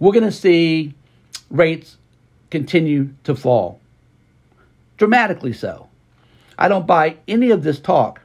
we're 0.00 0.12
going 0.12 0.24
to 0.24 0.32
see 0.32 0.92
rates 1.50 1.98
continue 2.50 3.10
to 3.22 3.36
fall 3.36 3.80
dramatically 4.96 5.52
so. 5.52 5.88
I 6.58 6.66
don't 6.66 6.84
buy 6.84 7.18
any 7.28 7.50
of 7.50 7.62
this 7.62 7.78
talk 7.78 8.22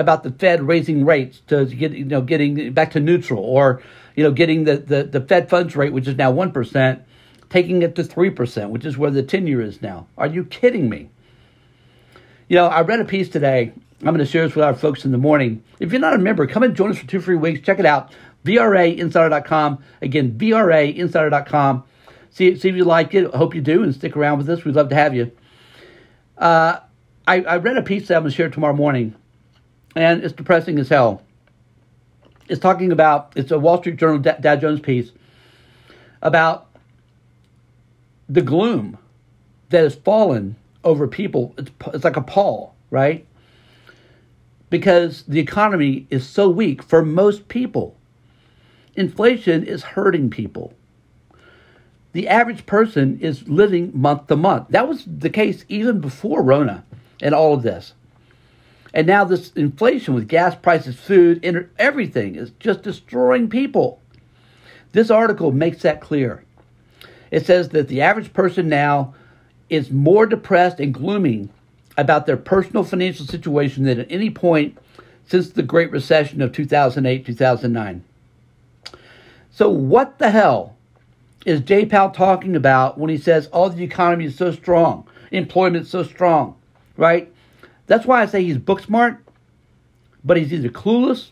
about 0.00 0.22
the 0.22 0.30
Fed 0.32 0.62
raising 0.62 1.04
rates 1.04 1.40
to 1.48 1.66
get 1.66 1.92
you 1.92 2.04
know 2.04 2.22
getting 2.22 2.72
back 2.72 2.90
to 2.92 3.00
neutral 3.00 3.44
or 3.44 3.82
you 4.16 4.24
know 4.24 4.32
getting 4.32 4.64
the, 4.64 4.78
the, 4.78 5.04
the 5.04 5.20
Fed 5.20 5.48
funds 5.48 5.76
rate 5.76 5.92
which 5.92 6.08
is 6.08 6.16
now 6.16 6.30
one 6.30 6.52
percent 6.52 7.02
taking 7.48 7.82
it 7.82 7.94
to 7.94 8.04
three 8.04 8.30
percent 8.30 8.70
which 8.70 8.84
is 8.84 8.98
where 8.98 9.10
the 9.10 9.22
ten 9.22 9.46
year 9.46 9.60
is 9.60 9.80
now. 9.82 10.06
Are 10.18 10.26
you 10.26 10.44
kidding 10.44 10.88
me? 10.88 11.10
You 12.48 12.56
know 12.56 12.66
I 12.66 12.80
read 12.82 13.00
a 13.00 13.04
piece 13.04 13.28
today. 13.28 13.72
I'm 14.00 14.06
going 14.06 14.18
to 14.18 14.24
share 14.24 14.46
this 14.46 14.56
with 14.56 14.64
our 14.64 14.74
folks 14.74 15.04
in 15.04 15.12
the 15.12 15.18
morning. 15.18 15.62
If 15.78 15.92
you're 15.92 16.00
not 16.00 16.14
a 16.14 16.18
member, 16.18 16.46
come 16.46 16.62
and 16.62 16.74
join 16.74 16.90
us 16.90 16.96
for 16.96 17.06
two 17.06 17.20
free 17.20 17.36
weeks. 17.36 17.60
Check 17.60 17.78
it 17.78 17.84
out. 17.84 18.12
VRAinsider.com. 18.46 19.84
Again, 20.00 20.38
VRAinsider.com. 20.38 21.84
See, 22.30 22.56
see 22.56 22.68
if 22.70 22.76
you 22.76 22.84
like 22.84 23.12
it. 23.12 23.34
Hope 23.34 23.54
you 23.54 23.60
do 23.60 23.82
and 23.82 23.94
stick 23.94 24.16
around 24.16 24.38
with 24.38 24.48
us. 24.48 24.64
We'd 24.64 24.74
love 24.74 24.88
to 24.88 24.94
have 24.94 25.14
you. 25.14 25.32
Uh, 26.38 26.80
I, 27.26 27.42
I 27.42 27.56
read 27.58 27.76
a 27.76 27.82
piece 27.82 28.08
that 28.08 28.16
I'm 28.16 28.22
going 28.22 28.30
to 28.30 28.36
share 28.36 28.48
tomorrow 28.48 28.74
morning 28.74 29.14
and 29.96 30.22
it's 30.22 30.34
depressing 30.34 30.78
as 30.78 30.88
hell. 30.88 31.22
It's 32.48 32.60
talking 32.60 32.92
about, 32.92 33.32
it's 33.36 33.50
a 33.50 33.58
Wall 33.58 33.78
Street 33.78 33.96
Journal 33.96 34.18
Dow 34.18 34.56
Jones 34.56 34.80
piece 34.80 35.12
about 36.22 36.68
the 38.28 38.42
gloom 38.42 38.98
that 39.70 39.84
has 39.84 39.94
fallen 39.94 40.56
over 40.84 41.06
people. 41.06 41.54
It's, 41.58 41.70
it's 41.94 42.04
like 42.04 42.16
a 42.16 42.22
pall, 42.22 42.74
right? 42.90 43.26
Because 44.68 45.22
the 45.24 45.40
economy 45.40 46.06
is 46.10 46.28
so 46.28 46.48
weak 46.48 46.82
for 46.82 47.04
most 47.04 47.48
people. 47.48 47.96
Inflation 48.94 49.64
is 49.64 49.82
hurting 49.82 50.30
people. 50.30 50.74
The 52.12 52.28
average 52.28 52.66
person 52.66 53.18
is 53.20 53.48
living 53.48 53.92
month 53.94 54.26
to 54.26 54.36
month. 54.36 54.68
That 54.70 54.88
was 54.88 55.04
the 55.06 55.30
case 55.30 55.64
even 55.68 56.00
before 56.00 56.42
Rona 56.42 56.84
and 57.22 57.34
all 57.34 57.54
of 57.54 57.62
this. 57.62 57.94
And 58.92 59.06
now 59.06 59.24
this 59.24 59.52
inflation 59.52 60.14
with 60.14 60.28
gas 60.28 60.54
prices, 60.56 60.96
food, 60.98 61.44
everything 61.78 62.34
is 62.34 62.50
just 62.58 62.82
destroying 62.82 63.48
people. 63.48 64.00
This 64.92 65.10
article 65.10 65.52
makes 65.52 65.82
that 65.82 66.00
clear. 66.00 66.44
It 67.30 67.46
says 67.46 67.68
that 67.70 67.88
the 67.88 68.00
average 68.00 68.32
person 68.32 68.68
now 68.68 69.14
is 69.68 69.90
more 69.90 70.26
depressed 70.26 70.80
and 70.80 70.92
gloomy 70.92 71.48
about 71.96 72.26
their 72.26 72.36
personal 72.36 72.82
financial 72.82 73.26
situation 73.26 73.84
than 73.84 74.00
at 74.00 74.10
any 74.10 74.30
point 74.30 74.76
since 75.26 75.50
the 75.50 75.62
Great 75.62 75.92
Recession 75.92 76.42
of 76.42 76.52
2008 76.52 77.24
2009. 77.24 78.04
So, 79.52 79.68
what 79.68 80.18
the 80.18 80.30
hell 80.30 80.76
is 81.46 81.60
Jay 81.60 81.86
Powell 81.86 82.10
talking 82.10 82.56
about 82.56 82.98
when 82.98 83.10
he 83.10 83.18
says, 83.18 83.48
oh, 83.52 83.68
the 83.68 83.84
economy 83.84 84.26
is 84.26 84.36
so 84.36 84.52
strong, 84.52 85.06
employment 85.30 85.84
is 85.84 85.90
so 85.90 86.02
strong, 86.02 86.56
right? 86.96 87.32
That's 87.90 88.06
why 88.06 88.22
I 88.22 88.26
say 88.26 88.44
he's 88.44 88.56
book 88.56 88.78
smart, 88.78 89.18
but 90.22 90.36
he's 90.36 90.52
either 90.52 90.68
clueless 90.68 91.30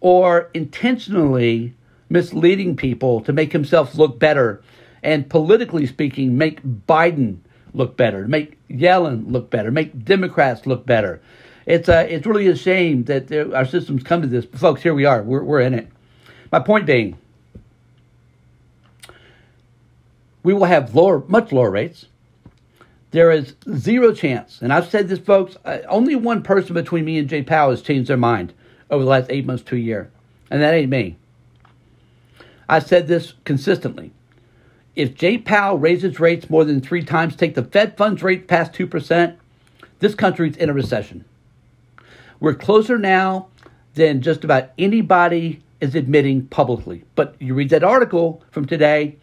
or 0.00 0.50
intentionally 0.52 1.72
misleading 2.10 2.76
people 2.76 3.22
to 3.22 3.32
make 3.32 3.52
himself 3.52 3.94
look 3.94 4.18
better 4.18 4.62
and 5.02 5.30
politically 5.30 5.86
speaking, 5.86 6.36
make 6.36 6.62
Biden 6.62 7.38
look 7.72 7.96
better, 7.96 8.28
make 8.28 8.58
Yellen 8.68 9.32
look 9.32 9.48
better, 9.48 9.70
make 9.70 10.04
Democrats 10.04 10.66
look 10.66 10.84
better. 10.84 11.22
It's 11.64 11.88
uh, 11.88 12.06
it's 12.06 12.26
really 12.26 12.48
a 12.48 12.54
shame 12.54 13.04
that 13.04 13.32
our 13.54 13.64
systems 13.64 14.02
come 14.02 14.20
to 14.20 14.28
this. 14.28 14.44
But 14.44 14.60
folks, 14.60 14.82
here 14.82 14.92
we 14.92 15.06
are. 15.06 15.22
We're, 15.22 15.42
we're 15.42 15.60
in 15.60 15.72
it. 15.72 15.88
My 16.52 16.60
point 16.60 16.84
being, 16.84 17.16
we 20.42 20.52
will 20.52 20.66
have 20.66 20.94
lower, 20.94 21.24
much 21.26 21.50
lower 21.50 21.70
rates. 21.70 22.08
There 23.12 23.30
is 23.30 23.54
zero 23.74 24.12
chance, 24.12 24.60
and 24.60 24.72
I've 24.72 24.88
said 24.88 25.08
this, 25.08 25.18
folks. 25.18 25.56
Uh, 25.64 25.78
only 25.88 26.16
one 26.16 26.42
person 26.42 26.74
between 26.74 27.04
me 27.04 27.18
and 27.18 27.28
Jay 27.28 27.42
Powell 27.42 27.70
has 27.70 27.82
changed 27.82 28.10
their 28.10 28.16
mind 28.16 28.52
over 28.90 29.04
the 29.04 29.10
last 29.10 29.30
eight 29.30 29.46
months 29.46 29.62
to 29.64 29.76
a 29.76 29.78
year, 29.78 30.10
and 30.50 30.60
that 30.60 30.74
ain't 30.74 30.90
me. 30.90 31.16
I 32.68 32.80
said 32.80 33.06
this 33.06 33.34
consistently. 33.44 34.12
If 34.96 35.14
Jay 35.14 35.38
Powell 35.38 35.78
raises 35.78 36.18
rates 36.18 36.50
more 36.50 36.64
than 36.64 36.80
three 36.80 37.04
times, 37.04 37.36
take 37.36 37.54
the 37.54 37.62
Fed 37.62 37.96
funds 37.96 38.22
rate 38.22 38.48
past 38.48 38.72
2%, 38.72 39.36
this 40.00 40.14
country's 40.14 40.56
in 40.56 40.70
a 40.70 40.72
recession. 40.72 41.24
We're 42.40 42.54
closer 42.54 42.98
now 42.98 43.48
than 43.94 44.20
just 44.20 44.42
about 44.42 44.70
anybody 44.78 45.62
is 45.80 45.94
admitting 45.94 46.46
publicly. 46.48 47.04
But 47.14 47.36
you 47.38 47.54
read 47.54 47.70
that 47.70 47.84
article 47.84 48.42
from 48.50 48.66
today, 48.66 49.16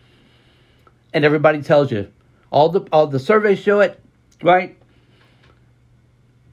and 1.14 1.26
everybody 1.26 1.62
tells 1.62 1.92
you 1.92 2.12
all 2.54 2.70
the 2.70 2.82
all 2.92 3.08
the 3.08 3.20
surveys 3.20 3.60
show 3.60 3.82
it, 3.82 4.00
right? 4.42 4.78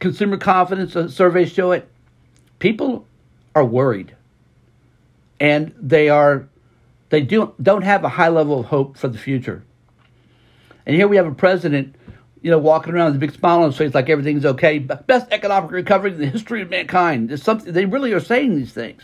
Consumer 0.00 0.38
confidence 0.38 0.96
uh, 0.96 1.08
surveys 1.08 1.52
show 1.52 1.72
it. 1.72 1.88
People 2.58 3.06
are 3.54 3.64
worried, 3.64 4.16
and 5.38 5.74
they 5.78 6.08
are 6.08 6.48
they 7.10 7.20
do 7.20 7.54
don't 7.62 7.82
have 7.82 8.02
a 8.02 8.08
high 8.08 8.30
level 8.30 8.60
of 8.60 8.66
hope 8.66 8.96
for 8.96 9.08
the 9.08 9.18
future. 9.18 9.62
And 10.86 10.96
here 10.96 11.06
we 11.06 11.16
have 11.16 11.26
a 11.26 11.34
president, 11.34 11.94
you 12.40 12.50
know, 12.50 12.58
walking 12.58 12.94
around 12.94 13.08
with 13.08 13.16
a 13.16 13.26
big 13.26 13.34
smile 13.34 13.60
on 13.60 13.66
his 13.66 13.76
face, 13.76 13.94
like 13.94 14.08
everything's 14.08 14.46
okay. 14.46 14.78
Best 14.78 15.30
economic 15.30 15.70
recovery 15.70 16.12
in 16.12 16.18
the 16.18 16.26
history 16.26 16.62
of 16.62 16.70
mankind. 16.70 17.38
Something 17.38 17.74
they 17.74 17.84
really 17.84 18.14
are 18.14 18.20
saying 18.20 18.56
these 18.56 18.72
things. 18.72 19.02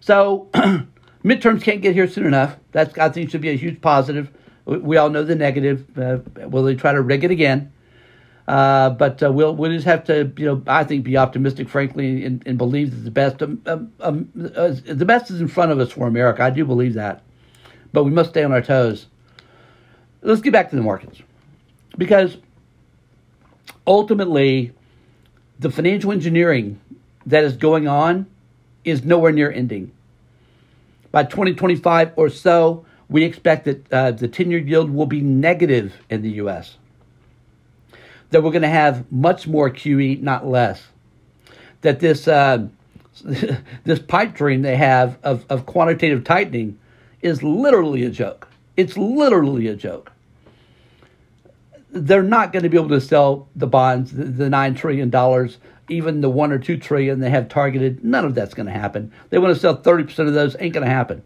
So 0.00 0.48
midterms 1.22 1.62
can't 1.62 1.82
get 1.82 1.92
here 1.92 2.08
soon 2.08 2.24
enough. 2.24 2.56
That's 2.72 2.96
I 2.96 3.10
think 3.10 3.28
should 3.28 3.42
be 3.42 3.50
a 3.50 3.56
huge 3.56 3.82
positive 3.82 4.30
we 4.78 4.96
all 4.96 5.10
know 5.10 5.24
the 5.24 5.34
negative. 5.34 5.86
Uh, 5.98 6.18
will 6.48 6.62
they 6.62 6.74
try 6.74 6.92
to 6.92 7.00
rig 7.00 7.24
it 7.24 7.30
again? 7.30 7.72
Uh, 8.46 8.90
but 8.90 9.22
uh, 9.22 9.30
we'll 9.30 9.54
we'll 9.54 9.70
just 9.70 9.86
have 9.86 10.04
to, 10.04 10.32
you 10.36 10.44
know, 10.44 10.62
I 10.66 10.82
think 10.84 11.04
be 11.04 11.16
optimistic, 11.16 11.68
frankly, 11.68 12.24
and, 12.24 12.42
and 12.46 12.58
believe 12.58 12.90
that 12.90 13.02
the 13.02 13.10
best 13.10 13.42
um, 13.42 13.62
um, 13.66 13.92
um, 14.00 14.52
uh, 14.56 14.74
the 14.84 15.04
best 15.04 15.30
is 15.30 15.40
in 15.40 15.48
front 15.48 15.70
of 15.70 15.78
us 15.78 15.92
for 15.92 16.08
America. 16.08 16.42
I 16.42 16.50
do 16.50 16.64
believe 16.64 16.94
that, 16.94 17.22
but 17.92 18.04
we 18.04 18.10
must 18.10 18.30
stay 18.30 18.42
on 18.42 18.52
our 18.52 18.62
toes. 18.62 19.06
Let's 20.22 20.40
get 20.40 20.52
back 20.52 20.70
to 20.70 20.76
the 20.76 20.82
markets, 20.82 21.22
because 21.96 22.38
ultimately, 23.86 24.72
the 25.58 25.70
financial 25.70 26.10
engineering 26.10 26.80
that 27.26 27.44
is 27.44 27.56
going 27.56 27.86
on 27.86 28.26
is 28.84 29.04
nowhere 29.04 29.32
near 29.32 29.52
ending. 29.52 29.92
By 31.12 31.24
2025 31.24 32.12
or 32.16 32.28
so, 32.28 32.84
we 33.10 33.24
expect 33.24 33.64
that 33.64 33.92
uh, 33.92 34.12
the 34.12 34.28
10 34.28 34.50
year 34.50 34.60
yield 34.60 34.90
will 34.90 35.06
be 35.06 35.20
negative 35.20 35.94
in 36.08 36.22
the 36.22 36.30
U.S., 36.30 36.76
that 38.30 38.44
we're 38.44 38.52
going 38.52 38.62
to 38.62 38.68
have 38.68 39.10
much 39.10 39.48
more 39.48 39.68
QE, 39.68 40.22
not 40.22 40.46
less, 40.46 40.86
that 41.80 41.98
this, 41.98 42.28
uh, 42.28 42.68
this 43.24 43.98
pipe 43.98 44.34
dream 44.34 44.62
they 44.62 44.76
have 44.76 45.18
of, 45.24 45.44
of 45.50 45.66
quantitative 45.66 46.22
tightening 46.22 46.78
is 47.20 47.42
literally 47.42 48.04
a 48.04 48.10
joke. 48.10 48.46
It's 48.76 48.96
literally 48.96 49.66
a 49.66 49.74
joke. 49.74 50.12
They're 51.90 52.22
not 52.22 52.52
going 52.52 52.62
to 52.62 52.68
be 52.68 52.76
able 52.76 52.90
to 52.90 53.00
sell 53.00 53.48
the 53.56 53.66
bonds, 53.66 54.12
the, 54.12 54.24
the 54.24 54.44
$9 54.44 54.76
trillion, 54.76 55.50
even 55.88 56.20
the 56.20 56.30
1 56.30 56.52
or 56.52 56.58
2 56.60 56.76
trillion 56.76 57.18
they 57.18 57.30
have 57.30 57.48
targeted. 57.48 58.04
None 58.04 58.24
of 58.24 58.36
that's 58.36 58.54
going 58.54 58.66
to 58.66 58.72
happen. 58.72 59.12
They 59.30 59.38
want 59.38 59.52
to 59.52 59.60
sell 59.60 59.76
30% 59.76 60.28
of 60.28 60.34
those, 60.34 60.54
ain't 60.60 60.72
going 60.74 60.86
to 60.86 60.92
happen 60.92 61.24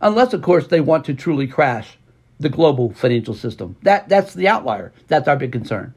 unless, 0.00 0.32
of 0.32 0.42
course, 0.42 0.66
they 0.66 0.80
want 0.80 1.04
to 1.06 1.14
truly 1.14 1.46
crash 1.46 1.98
the 2.40 2.48
global 2.48 2.92
financial 2.92 3.34
system. 3.34 3.76
That 3.82 4.08
that's 4.08 4.34
the 4.34 4.48
outlier. 4.48 4.92
That's 5.08 5.28
our 5.28 5.36
big 5.36 5.52
concern. 5.52 5.94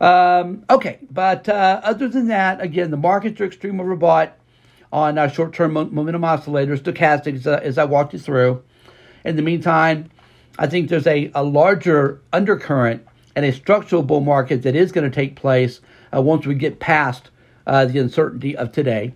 Um, 0.00 0.64
okay, 0.70 0.98
but 1.10 1.48
uh, 1.48 1.80
other 1.82 2.08
than 2.08 2.28
that, 2.28 2.60
again, 2.60 2.90
the 2.90 2.96
markets 2.96 3.40
are 3.40 3.46
extremely 3.46 3.84
overbought 3.84 4.30
on 4.92 5.18
our 5.18 5.28
short-term 5.28 5.72
momentum 5.72 6.22
oscillators, 6.22 6.78
stochastics, 6.78 7.46
uh, 7.46 7.60
as 7.62 7.78
I 7.78 7.84
walked 7.84 8.12
you 8.12 8.18
through. 8.18 8.62
In 9.24 9.36
the 9.36 9.42
meantime, 9.42 10.10
I 10.58 10.66
think 10.66 10.88
there's 10.88 11.06
a, 11.06 11.30
a 11.34 11.42
larger 11.42 12.20
undercurrent 12.32 13.06
and 13.34 13.44
a 13.44 13.52
structural 13.52 14.02
bull 14.02 14.20
market 14.20 14.62
that 14.62 14.74
is 14.74 14.92
going 14.92 15.08
to 15.08 15.14
take 15.14 15.36
place 15.36 15.80
uh, 16.14 16.22
once 16.22 16.46
we 16.46 16.54
get 16.54 16.80
past 16.80 17.30
uh, 17.66 17.84
the 17.84 17.98
uncertainty 17.98 18.56
of 18.56 18.72
today. 18.72 19.14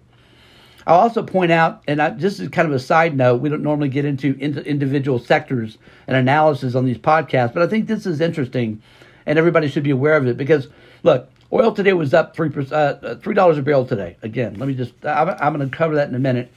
I'll 0.86 1.00
also 1.00 1.22
point 1.22 1.52
out, 1.52 1.82
and 1.86 2.02
I, 2.02 2.10
this 2.10 2.40
is 2.40 2.48
kind 2.48 2.66
of 2.66 2.74
a 2.74 2.78
side 2.78 3.16
note, 3.16 3.40
we 3.40 3.48
don't 3.48 3.62
normally 3.62 3.88
get 3.88 4.04
into, 4.04 4.36
into 4.38 4.64
individual 4.64 5.18
sectors 5.18 5.78
and 6.06 6.16
analysis 6.16 6.74
on 6.74 6.84
these 6.84 6.98
podcasts, 6.98 7.54
but 7.54 7.62
I 7.62 7.66
think 7.66 7.86
this 7.86 8.06
is 8.06 8.20
interesting, 8.20 8.82
and 9.26 9.38
everybody 9.38 9.68
should 9.68 9.84
be 9.84 9.90
aware 9.90 10.16
of 10.16 10.26
it 10.26 10.36
because, 10.36 10.68
look, 11.02 11.30
oil 11.52 11.72
today 11.72 11.92
was 11.92 12.12
up 12.14 12.34
three 12.34 12.50
percent, 12.50 13.04
uh, 13.04 13.14
three 13.16 13.34
dollars 13.34 13.58
a 13.58 13.62
barrel 13.62 13.86
today. 13.86 14.16
Again, 14.22 14.54
let 14.54 14.68
me 14.68 14.74
just, 14.74 14.92
I'm, 15.04 15.28
I'm 15.28 15.54
going 15.56 15.68
to 15.68 15.76
cover 15.76 15.94
that 15.96 16.08
in 16.08 16.14
a 16.14 16.18
minute 16.18 16.50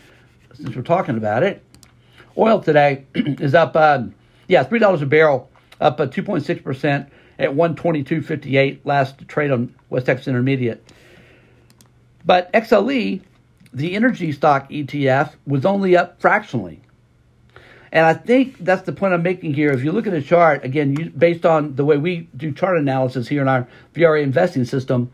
since 0.54 0.76
we're 0.76 0.82
talking 0.82 1.18
about 1.18 1.44
it. 1.44 1.64
Oil 2.38 2.60
today 2.60 3.06
is 3.16 3.54
up, 3.54 3.76
uh, 3.76 4.04
yeah, 4.48 4.64
three 4.64 4.80
dollars 4.80 5.02
a 5.02 5.06
barrel, 5.06 5.50
up 5.80 6.00
uh, 6.00 6.08
two 6.08 6.24
point 6.24 6.44
six 6.44 6.62
percent 6.62 7.10
at 7.38 7.54
one 7.54 7.76
twenty 7.76 8.04
two 8.04 8.22
fifty 8.22 8.58
eight. 8.58 8.86
Last 8.86 9.28
trade 9.28 9.52
on 9.52 9.76
West 9.90 10.08
Texas 10.08 10.28
Intermediate, 10.28 10.84
but 12.26 12.52
XLE 12.54 13.22
the 13.76 13.94
energy 13.94 14.32
stock 14.32 14.70
ETF 14.70 15.34
was 15.46 15.66
only 15.66 15.98
up 15.98 16.22
fractionally. 16.22 16.80
And 17.92 18.06
I 18.06 18.14
think 18.14 18.58
that's 18.60 18.84
the 18.84 18.94
point 18.94 19.14
I'm 19.14 19.22
making 19.22 19.54
here. 19.54 19.72
If 19.72 19.84
you 19.84 19.92
look 19.92 20.08
at 20.08 20.14
the 20.14 20.22
chart, 20.22 20.64
again, 20.64 20.96
you, 20.98 21.10
based 21.10 21.46
on 21.46 21.76
the 21.76 21.84
way 21.84 21.98
we 21.98 22.30
do 22.36 22.54
chart 22.54 22.78
analysis 22.78 23.28
here 23.28 23.42
in 23.42 23.50
our 23.50 23.68
VRA 23.94 24.24
investing 24.24 24.64
system, 24.64 25.12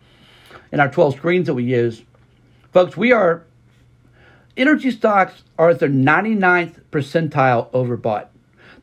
in 0.71 0.79
our 0.79 0.91
12 0.91 1.15
screens 1.15 1.47
that 1.47 1.55
we 1.55 1.63
use, 1.63 2.03
folks, 2.71 2.95
we 2.95 3.11
are, 3.11 3.43
energy 4.55 4.91
stocks 4.91 5.41
are 5.57 5.71
at 5.71 5.79
their 5.79 5.89
99th 5.89 6.81
percentile 6.91 7.71
overbought. 7.71 8.27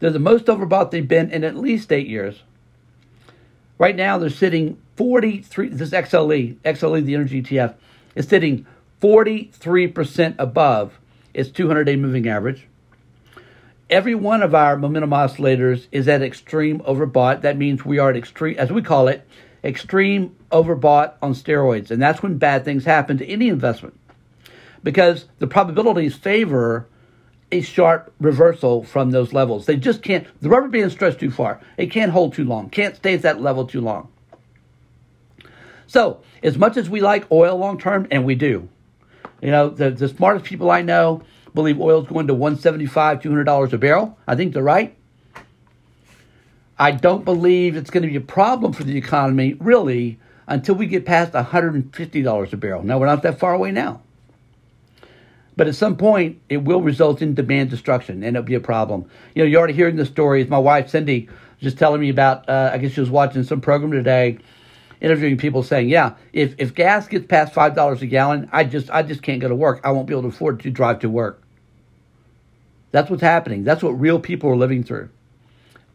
They're 0.01 0.11
the 0.11 0.19
most 0.19 0.47
overbought 0.47 0.91
they've 0.91 1.07
been 1.07 1.31
in 1.31 1.45
at 1.45 1.57
least 1.57 1.93
eight 1.93 2.09
years. 2.09 2.43
Right 3.79 3.95
now, 3.95 4.19
they're 4.19 4.29
sitting 4.29 4.81
43, 4.97 5.69
this 5.69 5.91
XLE, 5.91 6.57
XLE, 6.57 7.05
the 7.05 7.15
energy 7.15 7.43
ETF, 7.43 7.75
is 8.17 8.27
sitting 8.27 8.67
43% 9.01 10.35
above 10.39 10.99
its 11.35 11.51
200 11.51 11.85
day 11.85 11.97
moving 11.97 12.29
average. 12.29 12.67
Every 13.91 14.15
one 14.15 14.43
of 14.43 14.55
our 14.55 14.77
momentum 14.77 15.11
oscillators 15.11 15.87
is 15.93 16.09
at 16.09 16.23
extreme 16.23 16.81
overbought. 16.81 17.41
That 17.41 17.57
means 17.57 17.85
we 17.85 17.99
are 17.99 18.11
at 18.11 18.17
extreme, 18.17 18.57
as 18.59 18.71
we 18.71 18.83
call 18.83 19.09
it, 19.09 19.27
extreme 19.65 20.37
overbought 20.51 21.15
on 21.23 21.33
steroids. 21.33 21.91
And 21.91 22.03
that's 22.03 22.23
when 22.23 22.39
bad 22.39 22.65
things 22.65 22.85
happen 22.85 23.17
to 23.19 23.27
any 23.27 23.49
investment 23.49 23.99
because 24.83 25.27
the 25.39 25.47
probabilities 25.47 26.17
favor 26.17 26.87
a 27.51 27.63
sharp 27.63 28.13
reversal 28.21 28.85
from 28.85 29.11
those 29.11 29.33
levels. 29.33 29.67
They 29.67 29.77
just 29.77 30.03
can't, 30.03 30.27
the 30.43 30.51
rubber 30.51 30.69
band 30.69 30.93
stretched 30.93 31.21
too 31.21 31.31
far. 31.31 31.61
It 31.77 31.87
can't 31.91 32.13
hold 32.13 32.35
too 32.35 32.45
long, 32.45 32.69
can't 32.69 32.97
stay 32.97 33.15
at 33.15 33.23
that 33.23 33.41
level 33.41 33.67
too 33.67 33.81
long. 33.81 34.09
So, 35.87 36.21
as 36.43 36.59
much 36.59 36.77
as 36.77 36.91
we 36.91 37.01
like 37.01 37.31
oil 37.33 37.57
long 37.57 37.79
term, 37.79 38.07
and 38.11 38.27
we 38.27 38.35
do, 38.35 38.69
you 39.41 39.51
know, 39.51 39.69
the, 39.69 39.91
the 39.91 40.09
smartest 40.09 40.45
people 40.45 40.71
I 40.71 40.83
know 40.83 41.23
believe 41.55 41.81
oil's 41.81 42.07
going 42.09 42.27
to 42.27 42.35
175 42.35 43.21
$200 43.21 43.73
a 43.73 43.79
barrel. 43.79 44.19
I 44.27 44.37
think 44.37 44.55
they're 44.55 44.63
right. 44.63 44.95
I 46.79 46.93
don't 46.93 47.25
believe 47.25 47.77
it's 47.77 47.91
going 47.91 48.05
to 48.05 48.09
be 48.09 48.17
a 48.17 48.21
problem 48.21 48.73
for 48.73 48.85
the 48.85 48.97
economy, 48.97 49.55
really, 49.55 50.19
until 50.47 50.77
we 50.77 50.87
get 50.87 51.05
past 51.05 51.33
$150 51.33 52.53
a 52.53 52.57
barrel. 52.57 52.83
Now, 52.85 52.99
we're 52.99 53.07
not 53.07 53.23
that 53.23 53.41
far 53.41 53.55
away 53.55 53.73
now. 53.73 54.03
But 55.57 55.67
at 55.67 55.75
some 55.75 55.97
point, 55.97 56.41
it 56.49 56.59
will 56.59 56.81
result 56.81 57.21
in 57.21 57.35
demand 57.35 57.71
destruction, 57.71 58.23
and 58.23 58.37
it'll 58.37 58.47
be 58.47 58.55
a 58.55 58.61
problem. 58.61 59.11
You 59.35 59.43
know, 59.43 59.49
you're 59.49 59.59
already 59.59 59.75
hearing 59.75 59.97
the 59.97 60.07
stories. 60.07 60.49
My 60.49 60.59
wife, 60.59 60.89
Cindy, 60.91 61.29
just 61.61 61.79
telling 61.79 62.01
me 62.01 62.11
about, 62.11 62.49
uh, 62.49 62.71
I 62.73 62.79
guess 62.79 62.93
she 62.93 63.01
was 63.01 63.11
watching 63.11 63.43
some 63.43 63.61
program 63.61 63.91
today, 63.91 64.39
interviewing 65.01 65.37
people 65.37 65.63
saying, 65.63 65.89
yeah, 65.89 66.15
if, 66.33 66.55
if 66.59 66.75
gas 66.75 67.07
gets 67.09 67.27
past 67.27 67.55
$5 67.55 68.03
a 68.03 68.07
gallon, 68.07 68.49
I 68.53 68.65
just, 68.65 68.91
I 68.91 69.03
just 69.03 69.23
can't 69.23 69.41
go 69.41 69.49
to 69.49 69.55
work. 69.55 69.81
I 69.85 69.91
won't 69.93 70.07
be 70.07 70.15
able 70.15 70.23
to 70.23 70.29
afford 70.29 70.61
to 70.61 70.71
drive 70.71 71.01
to 71.01 71.09
work. 71.09 71.43
That's 72.91 73.11
what's 73.11 73.23
happening. 73.23 73.65
That's 73.65 73.83
what 73.83 73.91
real 73.91 74.19
people 74.19 74.51
are 74.51 74.57
living 74.57 74.83
through. 74.83 75.11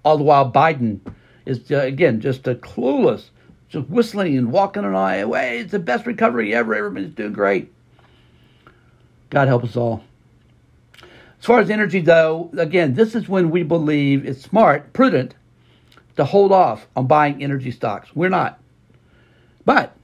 All 0.03 0.17
the 0.17 0.23
while, 0.23 0.51
Biden 0.51 0.99
is, 1.45 1.71
uh, 1.71 1.79
again, 1.79 2.21
just 2.21 2.47
a 2.47 2.55
clueless, 2.55 3.29
just 3.69 3.89
whistling 3.89 4.37
and 4.37 4.51
walking 4.51 4.85
an 4.85 4.95
eye 4.95 5.17
away. 5.17 5.59
It's 5.59 5.71
the 5.71 5.79
best 5.79 6.05
recovery 6.05 6.53
ever. 6.53 6.75
Everybody's 6.75 7.15
doing 7.15 7.33
great. 7.33 7.71
God 9.29 9.47
help 9.47 9.63
us 9.63 9.75
all. 9.75 10.03
As 11.39 11.45
far 11.45 11.59
as 11.59 11.69
energy, 11.69 11.99
though, 11.99 12.51
again, 12.57 12.93
this 12.93 13.15
is 13.15 13.27
when 13.27 13.49
we 13.49 13.63
believe 13.63 14.25
it's 14.25 14.41
smart, 14.41 14.93
prudent, 14.93 15.35
to 16.15 16.23
hold 16.23 16.51
off 16.51 16.87
on 16.95 17.07
buying 17.07 17.43
energy 17.43 17.71
stocks. 17.71 18.15
We're 18.15 18.29
not. 18.29 18.59
But 19.65 19.95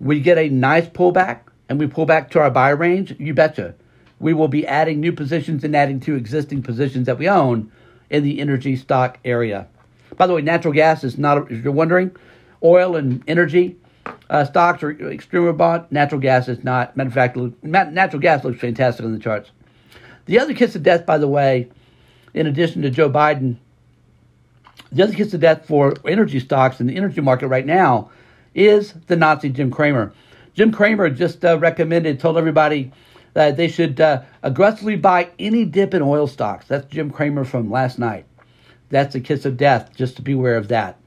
we 0.00 0.20
get 0.20 0.38
a 0.38 0.48
nice 0.48 0.88
pullback 0.88 1.40
and 1.68 1.78
we 1.78 1.86
pull 1.86 2.06
back 2.06 2.30
to 2.30 2.40
our 2.40 2.50
buy 2.50 2.70
range, 2.70 3.14
you 3.18 3.34
betcha. 3.34 3.74
We 4.18 4.34
will 4.34 4.48
be 4.48 4.66
adding 4.66 5.00
new 5.00 5.12
positions 5.12 5.64
and 5.64 5.74
adding 5.74 6.00
to 6.00 6.14
existing 6.14 6.62
positions 6.62 7.06
that 7.06 7.18
we 7.18 7.28
own 7.28 7.70
in 8.10 8.24
the 8.24 8.40
energy 8.40 8.76
stock 8.76 9.18
area. 9.24 9.68
By 10.16 10.26
the 10.26 10.34
way, 10.34 10.42
natural 10.42 10.74
gas 10.74 11.04
is 11.04 11.16
not, 11.16 11.50
if 11.50 11.62
you're 11.62 11.72
wondering, 11.72 12.14
oil 12.62 12.96
and 12.96 13.22
energy 13.26 13.76
uh, 14.28 14.44
stocks 14.44 14.82
are 14.82 14.90
extremely 15.10 15.52
bought. 15.52 15.90
Natural 15.90 16.20
gas 16.20 16.48
is 16.48 16.62
not. 16.64 16.96
Matter 16.96 17.08
of 17.08 17.14
fact, 17.14 17.36
natural 17.62 18.20
gas 18.20 18.44
looks 18.44 18.60
fantastic 18.60 19.04
on 19.04 19.12
the 19.12 19.18
charts. 19.18 19.50
The 20.26 20.38
other 20.38 20.54
kiss 20.54 20.74
of 20.76 20.82
death, 20.82 21.06
by 21.06 21.18
the 21.18 21.28
way, 21.28 21.68
in 22.34 22.46
addition 22.46 22.82
to 22.82 22.90
Joe 22.90 23.10
Biden, 23.10 23.56
the 24.92 25.02
other 25.02 25.14
kiss 25.14 25.32
of 25.34 25.40
death 25.40 25.66
for 25.66 25.94
energy 26.04 26.40
stocks 26.40 26.80
in 26.80 26.86
the 26.86 26.96
energy 26.96 27.20
market 27.20 27.48
right 27.48 27.66
now 27.66 28.10
is 28.54 28.94
the 29.06 29.16
Nazi 29.16 29.48
Jim 29.48 29.70
Cramer. 29.70 30.12
Jim 30.54 30.72
Cramer 30.72 31.10
just 31.10 31.44
uh, 31.44 31.58
recommended, 31.58 32.20
told 32.20 32.36
everybody 32.36 32.92
that 33.34 33.56
they 33.56 33.68
should 33.68 34.00
uh, 34.00 34.22
aggressively 34.42 34.96
buy 34.96 35.30
any 35.38 35.64
dip 35.64 35.94
in 35.94 36.02
oil 36.02 36.26
stocks. 36.26 36.66
That's 36.66 36.86
Jim 36.86 37.10
Cramer 37.10 37.44
from 37.44 37.70
last 37.70 37.98
night. 37.98 38.26
That's 38.88 39.14
a 39.14 39.20
kiss 39.20 39.44
of 39.44 39.56
death, 39.56 39.90
just 39.94 40.16
to 40.16 40.22
be 40.22 40.32
aware 40.32 40.56
of 40.56 40.68
that. 40.68 40.98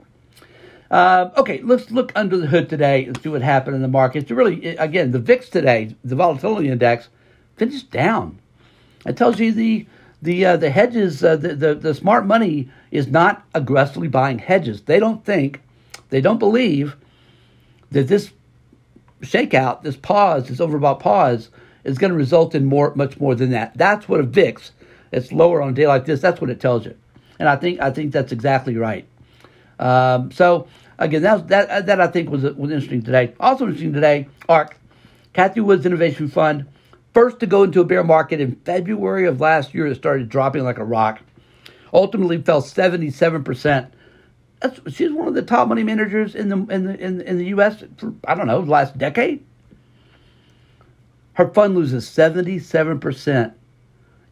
Uh, 0.90 1.32
okay, 1.38 1.60
let's 1.64 1.92
look 1.92 2.12
under 2.16 2.38
the 2.38 2.48
hood 2.48 2.70
today 2.70 3.04
and 3.06 3.20
see 3.22 3.30
what 3.30 3.42
happened 3.42 3.76
in 3.76 3.82
the 3.82 3.88
markets. 3.88 4.30
Really, 4.32 4.76
again, 4.78 5.12
the 5.12 5.20
VIX 5.20 5.50
today, 5.50 5.96
the 6.04 6.16
volatility 6.16 6.70
index, 6.70 7.10
finished 7.58 7.92
down. 7.92 8.40
It 9.06 9.18
tells 9.18 9.40
you 9.40 9.52
the 9.52 9.88
the 10.22 10.46
uh, 10.46 10.58
the 10.58 10.70
hedges, 10.70 11.24
uh, 11.24 11.36
the, 11.36 11.56
the 11.56 11.76
the 11.76 11.94
smart 11.94 12.26
money 12.26 12.70
is 12.92 13.08
not 13.08 13.44
aggressively 13.54 14.08
buying 14.08 14.40
hedges. 14.40 14.84
They 14.84 15.00
don't 15.00 15.26
think, 15.26 15.62
they 16.10 16.22
don't 16.22 16.40
believe 16.40 16.96
that 17.94 18.08
this 18.08 18.32
shakeout, 19.22 19.84
this 19.84 19.96
pause, 19.96 20.48
this 20.48 20.60
overbought 20.60 21.00
pause, 21.00 21.50
is 21.84 21.98
going 21.98 22.12
to 22.12 22.18
result 22.18 22.56
in 22.56 22.66
more, 22.66 22.94
much 22.96 23.20
more 23.20 23.36
than 23.36 23.52
that. 23.52 23.78
That's 23.78 24.08
what 24.08 24.20
a 24.20 24.24
VIX 24.24 24.72
that's 25.12 25.32
lower 25.32 25.62
on 25.62 25.70
a 25.70 25.74
day 25.74 25.88
like 25.88 26.06
this. 26.06 26.22
That's 26.22 26.42
what 26.42 26.50
it 26.50 26.60
tells 26.60 26.86
you, 26.86 26.96
and 27.40 27.48
I 27.48 27.56
think 27.56 27.80
I 27.80 27.92
think 27.92 28.12
that's 28.12 28.32
exactly 28.32 28.76
right. 28.76 29.08
Um, 29.80 30.32
so 30.32 30.68
again, 30.98 31.22
that, 31.22 31.48
that 31.50 31.86
that 31.86 32.02
I 32.02 32.08
think 32.08 32.30
was 32.30 32.44
was 32.44 32.72
interesting 32.72 33.04
today. 33.04 33.34
Also 33.40 33.66
interesting 33.66 33.94
today, 33.94 34.28
ARK, 34.50 34.78
Cathie 35.34 35.62
Woods 35.62 35.86
Innovation 35.86 36.28
Fund, 36.28 36.66
first 37.14 37.40
to 37.42 37.46
go 37.46 37.64
into 37.64 37.82
a 37.82 37.86
bear 37.86 38.04
market 38.04 38.42
in 38.42 38.56
February 38.66 39.28
of 39.28 39.40
last 39.40 39.74
year. 39.74 39.88
It 39.88 39.96
started 39.96 40.30
dropping 40.30 40.64
like 40.64 40.80
a 40.80 40.86
rock. 40.86 41.22
Ultimately, 41.94 42.42
fell 42.42 42.62
seventy 42.62 43.12
seven 43.12 43.44
percent. 43.44 43.93
She's 44.88 45.12
one 45.12 45.28
of 45.28 45.34
the 45.34 45.42
top 45.42 45.68
money 45.68 45.84
managers 45.84 46.36
in 46.36 46.50
the 46.50 46.58
in 46.74 46.86
the 46.86 46.98
in, 46.98 47.22
in 47.22 47.38
the 47.38 47.46
U.S. 47.48 47.84
for 47.98 48.14
I 48.28 48.36
don't 48.36 48.48
know 48.48 48.60
last 48.60 48.98
decade. 48.98 49.44
Her 51.34 51.50
fund 51.50 51.76
loses 51.76 52.08
seventy 52.08 52.60
seven 52.60 53.00
percent 53.00 53.54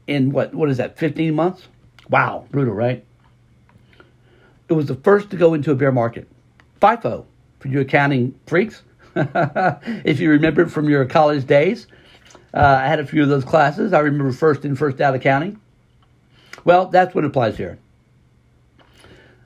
in 0.07 0.31
what 0.31 0.53
what 0.53 0.69
is 0.69 0.77
that 0.77 0.97
fifteen 0.97 1.35
months? 1.35 1.67
Wow, 2.09 2.45
brutal, 2.51 2.73
right? 2.73 3.03
It 4.69 4.73
was 4.73 4.85
the 4.85 4.95
first 4.95 5.29
to 5.31 5.37
go 5.37 5.53
into 5.53 5.71
a 5.71 5.75
bear 5.75 5.91
market. 5.91 6.27
FIFO, 6.81 7.25
for 7.59 7.67
you 7.67 7.81
accounting 7.81 8.39
freaks. 8.45 8.83
if 9.15 10.19
you 10.19 10.29
remember 10.29 10.65
from 10.65 10.89
your 10.89 11.05
college 11.05 11.45
days, 11.45 11.87
uh, 12.53 12.79
I 12.81 12.87
had 12.87 12.99
a 12.99 13.05
few 13.05 13.21
of 13.21 13.29
those 13.29 13.43
classes. 13.43 13.91
I 13.91 13.99
remember 13.99 14.31
first 14.31 14.63
in, 14.63 14.75
first 14.75 15.01
out 15.01 15.13
accounting. 15.13 15.59
Well, 16.63 16.87
that's 16.87 17.13
what 17.13 17.25
applies 17.25 17.57
here. 17.57 17.77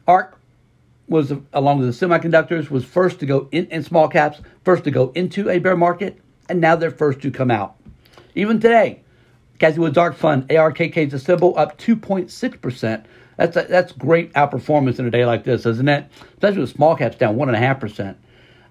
ARK 0.07 0.34
was, 1.07 1.33
along 1.53 1.79
with 1.79 1.97
the 1.97 2.05
semiconductors, 2.05 2.69
was 2.69 2.83
first 2.83 3.19
to 3.19 3.25
go 3.25 3.47
in, 3.51 3.83
small 3.83 4.07
caps, 4.07 4.41
first 4.63 4.83
to 4.85 4.91
go 4.91 5.11
into 5.15 5.49
a 5.49 5.59
bear 5.59 5.75
market, 5.75 6.19
and 6.49 6.59
now 6.59 6.75
they're 6.75 6.91
first 6.91 7.21
to 7.21 7.31
come 7.31 7.51
out. 7.51 7.75
Even 8.33 8.59
today, 8.59 9.01
Cathie 9.59 9.79
Woods 9.79 9.97
ARK 9.97 10.15
Fund, 10.15 10.47
ARKK 10.49 11.07
is 11.07 11.13
a 11.13 11.19
symbol, 11.19 11.57
up 11.57 11.77
2.6%. 11.77 13.05
That's 13.37 13.57
a, 13.57 13.63
that's 13.63 13.91
great 13.91 14.33
outperformance 14.33 14.99
in 14.99 15.05
a 15.05 15.11
day 15.11 15.25
like 15.25 15.43
this, 15.43 15.65
isn't 15.65 15.87
it? 15.87 16.05
Especially 16.33 16.61
with 16.61 16.69
small 16.69 16.95
caps 16.95 17.17
down 17.17 17.35
one 17.35 17.49
and 17.49 17.55
a 17.55 17.59
half 17.59 17.79
percent. 17.79 18.17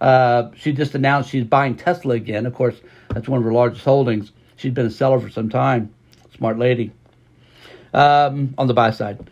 Uh, 0.00 0.50
she 0.56 0.72
just 0.72 0.94
announced 0.94 1.30
she's 1.30 1.44
buying 1.44 1.76
Tesla 1.76 2.14
again. 2.14 2.46
Of 2.46 2.54
course, 2.54 2.80
that's 3.10 3.28
one 3.28 3.38
of 3.38 3.44
her 3.44 3.52
largest 3.52 3.84
holdings. 3.84 4.32
She's 4.56 4.72
been 4.72 4.86
a 4.86 4.90
seller 4.90 5.20
for 5.20 5.30
some 5.30 5.48
time. 5.48 5.94
Smart 6.36 6.58
lady. 6.58 6.92
Um, 7.92 8.54
on 8.58 8.66
the 8.66 8.74
buy 8.74 8.90
side. 8.90 9.30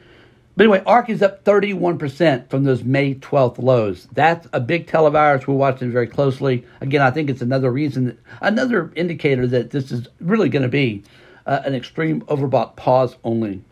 But 0.55 0.65
anyway, 0.65 0.83
ARK 0.85 1.09
is 1.09 1.23
up 1.23 1.45
31% 1.45 2.51
from 2.51 2.65
those 2.65 2.85
May 2.85 3.15
12th 3.15 3.59
lows. 3.59 4.07
That's 4.13 4.47
a 4.53 4.61
big 4.61 4.87
televirus. 4.87 5.47
We're 5.47 5.55
watching 5.55 5.91
very 5.91 6.07
closely. 6.07 6.67
Again, 6.83 7.01
I 7.01 7.11
think 7.11 7.31
it's 7.31 7.41
another 7.41 7.71
reason, 7.71 8.19
another 8.43 8.93
indicator 8.95 9.47
that 9.47 9.71
this 9.71 9.91
is 9.91 10.09
really 10.21 10.51
going 10.51 10.63
to 10.63 10.69
be 10.69 11.05
uh, 11.47 11.61
an 11.65 11.75
extreme 11.75 12.21
overbought 12.23 12.77
pause 12.77 13.17
only. 13.25 13.63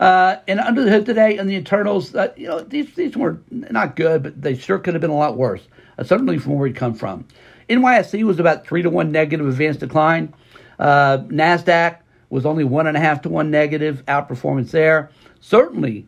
Uh, 0.00 0.36
and 0.48 0.58
under 0.58 0.84
the 0.84 0.90
hood 0.90 1.06
today 1.06 1.36
and 1.36 1.48
the 1.48 1.54
internals, 1.54 2.14
uh, 2.14 2.32
you 2.36 2.46
know, 2.46 2.60
these 2.60 2.94
these 2.94 3.16
were 3.16 3.38
not 3.50 3.96
good, 3.96 4.22
but 4.22 4.40
they 4.40 4.54
sure 4.54 4.78
could 4.78 4.94
have 4.94 5.00
been 5.00 5.10
a 5.10 5.16
lot 5.16 5.36
worse. 5.36 5.66
Uh, 5.98 6.04
certainly 6.04 6.38
from 6.38 6.52
where 6.52 6.62
we'd 6.62 6.76
come 6.76 6.94
from. 6.94 7.26
NYSE 7.68 8.22
was 8.24 8.38
about 8.38 8.66
three 8.66 8.82
to 8.82 8.90
one 8.90 9.10
negative 9.10 9.46
advanced 9.46 9.80
decline. 9.80 10.32
Uh, 10.78 11.18
Nasdaq 11.28 11.98
was 12.28 12.44
only 12.44 12.64
one 12.64 12.86
and 12.86 12.96
a 12.96 13.00
half 13.00 13.22
to 13.22 13.28
one 13.28 13.50
negative 13.50 14.04
outperformance 14.06 14.70
there. 14.70 15.10
Certainly, 15.40 16.06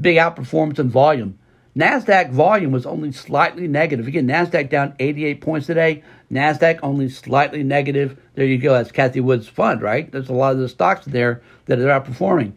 big 0.00 0.16
outperformance 0.16 0.78
in 0.78 0.90
volume. 0.90 1.38
Nasdaq 1.76 2.30
volume 2.30 2.72
was 2.72 2.86
only 2.86 3.12
slightly 3.12 3.68
negative. 3.68 4.08
Again, 4.08 4.26
Nasdaq 4.26 4.68
down 4.68 4.94
88 4.98 5.40
points 5.40 5.66
today. 5.66 6.02
Nasdaq 6.30 6.80
only 6.82 7.08
slightly 7.08 7.62
negative. 7.62 8.18
There 8.34 8.46
you 8.46 8.58
go. 8.58 8.72
That's 8.72 8.90
Cathie 8.90 9.20
Wood's 9.20 9.46
fund, 9.46 9.80
right? 9.80 10.10
There's 10.10 10.28
a 10.28 10.32
lot 10.32 10.52
of 10.52 10.58
the 10.58 10.68
stocks 10.68 11.06
there 11.06 11.40
that 11.66 11.78
are 11.78 12.00
outperforming. 12.00 12.52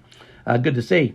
Uh, 0.48 0.58
good 0.58 0.74
to 0.76 0.82
see. 0.82 1.14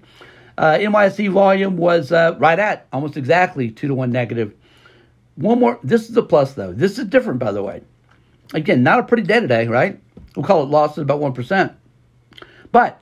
Uh, 0.56 0.74
NYSE 0.74 1.30
volume 1.30 1.76
was 1.76 2.12
uh, 2.12 2.36
right 2.38 2.58
at 2.58 2.86
almost 2.92 3.16
exactly 3.16 3.70
two 3.70 3.88
to 3.88 3.94
one 3.94 4.10
negative. 4.10 4.54
One 5.34 5.58
more. 5.58 5.78
This 5.82 6.08
is 6.08 6.16
a 6.16 6.22
plus 6.22 6.54
though. 6.54 6.72
This 6.72 6.98
is 6.98 7.06
different, 7.06 7.40
by 7.40 7.52
the 7.52 7.62
way. 7.62 7.82
Again, 8.54 8.82
not 8.82 9.00
a 9.00 9.02
pretty 9.02 9.24
day 9.24 9.40
today, 9.40 9.66
right? 9.66 10.00
We'll 10.34 10.46
call 10.46 10.62
it 10.62 10.70
losses 10.70 10.98
about 10.98 11.20
one 11.20 11.32
percent. 11.32 11.72
But 12.72 13.00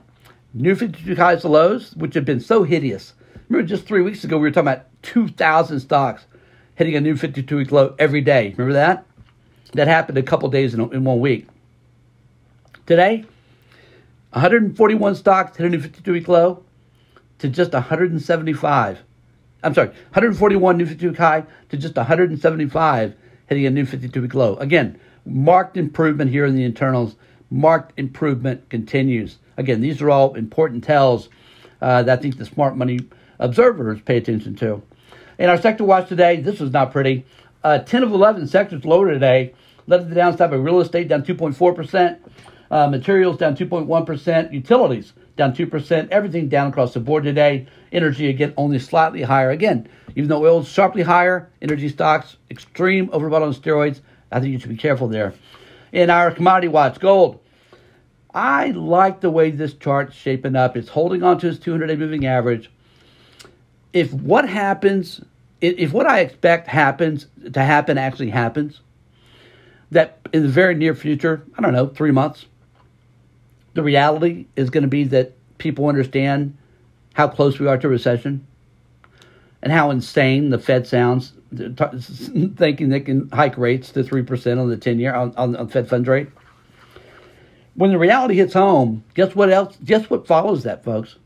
new 0.55 0.73
52 0.73 1.15
highs 1.15 1.41
to 1.41 1.49
lows, 1.49 1.93
which 1.95 2.13
have 2.15 2.25
been 2.25 2.39
so 2.39 2.63
hideous. 2.63 3.13
Remember, 3.49 3.67
just 3.67 3.85
three 3.85 4.01
weeks 4.01 4.23
ago 4.23 4.37
we 4.37 4.43
were 4.43 4.51
talking 4.51 4.69
about 4.69 4.87
2,000 5.03 5.79
stocks 5.81 6.25
hitting 6.75 6.95
a 6.95 7.01
new 7.01 7.15
52 7.15 7.57
week 7.57 7.71
low 7.71 7.93
every 7.99 8.21
day. 8.21 8.55
Remember 8.57 8.73
that? 8.73 9.05
That 9.73 9.87
happened 9.87 10.17
a 10.17 10.23
couple 10.23 10.49
days 10.49 10.73
in, 10.73 10.81
in 10.93 11.03
one 11.03 11.19
week. 11.19 11.47
Today, 12.85 13.25
141 14.31 15.15
stocks 15.15 15.57
hit 15.57 15.65
a 15.65 15.69
new 15.69 15.81
52 15.81 16.13
week 16.13 16.27
low 16.27 16.63
to 17.39 17.49
just 17.49 17.73
175. 17.73 18.99
I'm 19.63 19.73
sorry, 19.73 19.87
141 19.87 20.77
new 20.77 20.85
52 20.85 21.09
week 21.09 21.17
high 21.17 21.43
to 21.69 21.77
just 21.77 21.95
175 21.95 23.15
hitting 23.47 23.65
a 23.65 23.69
new 23.69 23.85
52 23.85 24.21
week 24.21 24.33
low. 24.33 24.55
Again, 24.55 24.99
marked 25.25 25.75
improvement 25.75 26.31
here 26.31 26.45
in 26.45 26.55
the 26.55 26.63
internals. 26.63 27.15
Marked 27.49 27.97
improvement 27.99 28.69
continues. 28.69 29.37
Again, 29.57 29.81
these 29.81 30.01
are 30.01 30.09
all 30.09 30.35
important 30.35 30.83
tells 30.83 31.29
uh, 31.81 32.03
that 32.03 32.19
I 32.19 32.21
think 32.21 32.37
the 32.37 32.45
smart 32.45 32.75
money 32.75 32.99
observers 33.39 34.01
pay 34.01 34.17
attention 34.17 34.55
to. 34.57 34.81
In 35.37 35.49
our 35.49 35.59
sector 35.59 35.83
watch 35.83 36.07
today, 36.07 36.37
this 36.41 36.59
was 36.59 36.71
not 36.71 36.91
pretty. 36.91 37.25
Uh, 37.63 37.79
10 37.79 38.03
of 38.03 38.11
11 38.11 38.47
sectors 38.47 38.85
lower 38.85 39.11
today, 39.11 39.53
led 39.87 39.99
to 39.99 40.05
the 40.05 40.15
downside 40.15 40.49
by 40.49 40.55
real 40.55 40.79
estate 40.79 41.07
down 41.07 41.23
2.4%, 41.23 42.17
uh, 42.71 42.87
materials 42.87 43.37
down 43.37 43.55
2.1%, 43.55 44.53
utilities 44.53 45.13
down 45.35 45.53
2%, 45.53 46.09
everything 46.09 46.47
down 46.47 46.67
across 46.67 46.93
the 46.93 46.99
board 46.99 47.23
today. 47.23 47.67
Energy, 47.91 48.29
again, 48.29 48.53
only 48.57 48.79
slightly 48.79 49.21
higher. 49.21 49.49
Again, 49.49 49.87
even 50.15 50.29
though 50.29 50.43
oil 50.43 50.61
is 50.61 50.67
sharply 50.67 51.01
higher, 51.01 51.49
energy 51.61 51.89
stocks, 51.89 52.37
extreme 52.49 53.07
overbought 53.09 53.41
on 53.41 53.53
steroids. 53.53 54.01
I 54.31 54.39
think 54.39 54.53
you 54.53 54.59
should 54.59 54.69
be 54.69 54.77
careful 54.77 55.07
there. 55.07 55.33
In 55.91 56.09
our 56.09 56.31
commodity 56.31 56.67
watch, 56.67 56.99
gold. 56.99 57.39
I 58.35 58.71
like 58.71 59.21
the 59.21 59.29
way 59.29 59.49
this 59.49 59.73
chart's 59.73 60.13
shaping 60.13 60.57
up. 60.57 60.75
It's 60.75 60.89
holding 60.89 61.23
on 61.23 61.39
to 61.39 61.47
its 61.47 61.57
200 61.57 61.87
day 61.87 61.95
moving 61.95 62.25
average. 62.25 62.69
If 63.93 64.11
what 64.13 64.47
happens, 64.47 65.21
if 65.61 65.93
what 65.93 66.05
I 66.05 66.19
expect 66.19 66.67
happens 66.67 67.27
to 67.53 67.61
happen 67.61 67.97
actually 67.97 68.31
happens, 68.31 68.81
that 69.91 70.19
in 70.33 70.43
the 70.43 70.49
very 70.49 70.75
near 70.75 70.93
future, 70.93 71.45
I 71.57 71.61
don't 71.61 71.71
know, 71.71 71.87
three 71.87 72.11
months, 72.11 72.45
the 73.73 73.83
reality 73.83 74.47
is 74.57 74.69
going 74.69 74.81
to 74.81 74.89
be 74.89 75.05
that 75.05 75.33
people 75.57 75.87
understand 75.87 76.57
how 77.13 77.29
close 77.29 77.57
we 77.57 77.67
are 77.67 77.77
to 77.77 77.87
recession 77.87 78.45
and 79.61 79.71
how 79.71 79.91
insane 79.91 80.49
the 80.49 80.59
Fed 80.59 80.85
sounds, 80.85 81.31
thinking 82.57 82.89
they 82.89 82.99
can 82.99 83.29
hike 83.29 83.57
rates 83.57 83.91
to 83.91 84.03
3% 84.03 84.59
on 84.59 84.69
the 84.69 84.75
10 84.75 84.99
year 84.99 85.15
on, 85.15 85.33
on, 85.37 85.67
Fed 85.69 85.87
funds 85.87 86.09
rate. 86.09 86.27
When 87.75 87.91
the 87.91 87.97
reality 87.97 88.35
hits 88.35 88.53
home, 88.53 89.03
guess 89.13 89.35
what 89.35 89.49
else? 89.49 89.77
Guess 89.83 90.09
what 90.09 90.27
follows 90.27 90.63
that, 90.63 90.83
folks? 90.83 91.17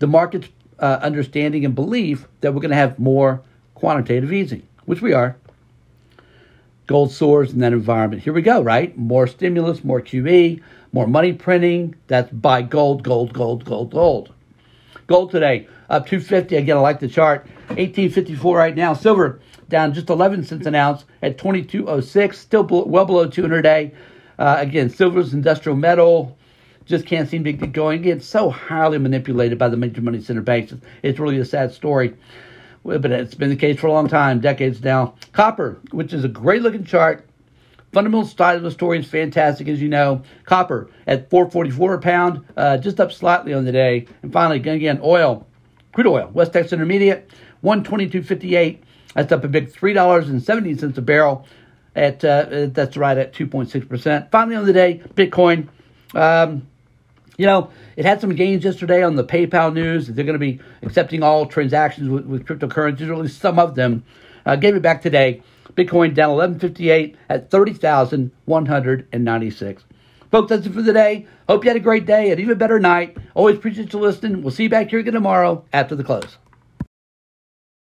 The 0.00 0.08
market's 0.08 0.48
uh, 0.80 0.98
understanding 1.00 1.64
and 1.64 1.74
belief 1.74 2.26
that 2.40 2.52
we're 2.52 2.60
going 2.60 2.70
to 2.70 2.76
have 2.76 2.98
more 2.98 3.40
quantitative 3.74 4.32
easing, 4.32 4.66
which 4.84 5.00
we 5.00 5.12
are. 5.12 5.36
Gold 6.86 7.12
soars 7.12 7.52
in 7.52 7.60
that 7.60 7.72
environment. 7.72 8.22
Here 8.22 8.32
we 8.32 8.42
go, 8.42 8.60
right? 8.60 8.96
More 8.98 9.26
stimulus, 9.26 9.84
more 9.84 10.00
QE, 10.02 10.60
more 10.92 11.06
money 11.06 11.32
printing. 11.32 11.94
That's 12.08 12.30
buy 12.30 12.62
gold, 12.62 13.04
gold, 13.04 13.32
gold, 13.32 13.64
gold, 13.64 13.92
gold. 13.92 14.32
Gold 15.06 15.30
today 15.30 15.68
up 15.88 16.06
250. 16.06 16.56
Again, 16.56 16.76
I 16.76 16.80
like 16.80 17.00
the 17.00 17.08
chart. 17.08 17.46
1854 17.68 18.56
right 18.56 18.74
now. 18.74 18.92
Silver 18.92 19.40
down 19.68 19.94
just 19.94 20.10
11 20.10 20.44
cents 20.44 20.66
an 20.66 20.74
ounce 20.74 21.04
at 21.22 21.38
2206. 21.38 22.38
Still 22.38 22.64
well 22.64 23.04
below 23.04 23.28
200 23.28 23.58
a 23.58 23.62
day. 23.62 23.94
Uh, 24.38 24.56
again, 24.58 24.90
silver's 24.90 25.34
industrial 25.34 25.76
metal. 25.76 26.36
Just 26.84 27.06
can't 27.06 27.28
seem 27.28 27.44
to 27.44 27.52
get 27.52 27.72
going. 27.72 28.00
Again, 28.00 28.20
so 28.20 28.50
highly 28.50 28.98
manipulated 28.98 29.58
by 29.58 29.68
the 29.68 29.76
major 29.76 30.02
money 30.02 30.20
center 30.20 30.42
banks. 30.42 30.74
It's 31.02 31.18
really 31.18 31.38
a 31.38 31.44
sad 31.44 31.72
story 31.72 32.14
but 32.84 33.10
it's 33.10 33.34
been 33.34 33.48
the 33.48 33.56
case 33.56 33.80
for 33.80 33.86
a 33.86 33.92
long 33.92 34.08
time, 34.08 34.40
decades 34.40 34.82
now. 34.82 35.14
Copper, 35.32 35.80
which 35.90 36.12
is 36.12 36.24
a 36.24 36.28
great 36.28 36.62
looking 36.62 36.84
chart. 36.84 37.26
Fundamental 37.92 38.26
side 38.26 38.56
of 38.56 38.62
the 38.62 38.70
story 38.70 38.98
is 38.98 39.08
fantastic, 39.08 39.68
as 39.68 39.80
you 39.80 39.88
know. 39.88 40.22
Copper 40.44 40.90
at 41.06 41.30
444 41.30 41.94
a 41.94 42.00
pound, 42.00 42.44
uh, 42.56 42.76
just 42.76 43.00
up 43.00 43.12
slightly 43.12 43.54
on 43.54 43.64
the 43.64 43.72
day. 43.72 44.06
And 44.22 44.32
finally, 44.32 44.56
again, 44.56 45.00
oil, 45.02 45.46
crude 45.92 46.08
oil, 46.08 46.30
West 46.34 46.52
Texas 46.52 46.72
Intermediate, 46.72 47.30
122.58. 47.62 48.80
That's 49.14 49.32
up 49.32 49.44
a 49.44 49.48
big 49.48 49.72
$3.70 49.72 50.98
a 50.98 51.00
barrel. 51.00 51.46
At 51.96 52.24
uh, 52.24 52.66
that's 52.72 52.96
right 52.96 53.16
at 53.16 53.32
2.6%. 53.32 54.30
Finally, 54.30 54.56
on 54.56 54.66
the 54.66 54.72
day, 54.72 55.00
Bitcoin. 55.14 55.68
Um, 56.14 56.66
you 57.36 57.46
know, 57.46 57.70
it 57.96 58.04
had 58.04 58.20
some 58.20 58.34
gains 58.34 58.64
yesterday 58.64 59.02
on 59.02 59.16
the 59.16 59.24
PayPal 59.24 59.72
news. 59.72 60.06
That 60.06 60.14
they're 60.14 60.24
going 60.24 60.34
to 60.34 60.38
be 60.38 60.60
accepting 60.82 61.22
all 61.22 61.46
transactions 61.46 62.08
with, 62.08 62.26
with 62.26 62.46
cryptocurrencies, 62.46 63.08
or 63.08 63.14
at 63.14 63.20
least 63.20 63.40
some 63.40 63.58
of 63.58 63.74
them. 63.74 64.04
Uh, 64.46 64.56
gave 64.56 64.76
it 64.76 64.82
back 64.82 65.00
today. 65.02 65.42
Bitcoin 65.74 66.14
down 66.14 66.30
1158 66.30 67.16
at 67.28 67.50
30,196. 67.50 69.84
Folks, 70.30 70.48
that's 70.48 70.66
it 70.66 70.72
for 70.72 70.82
the 70.82 70.92
day. 70.92 71.26
Hope 71.48 71.64
you 71.64 71.70
had 71.70 71.76
a 71.76 71.80
great 71.80 72.06
day, 72.06 72.30
and 72.30 72.38
even 72.40 72.56
better 72.58 72.78
night. 72.78 73.16
Always 73.34 73.56
appreciate 73.56 73.92
you 73.92 73.98
listening. 73.98 74.42
We'll 74.42 74.52
see 74.52 74.64
you 74.64 74.68
back 74.68 74.90
here 74.90 74.98
again 74.98 75.14
tomorrow 75.14 75.64
after 75.72 75.96
the 75.96 76.04
close. 76.04 76.36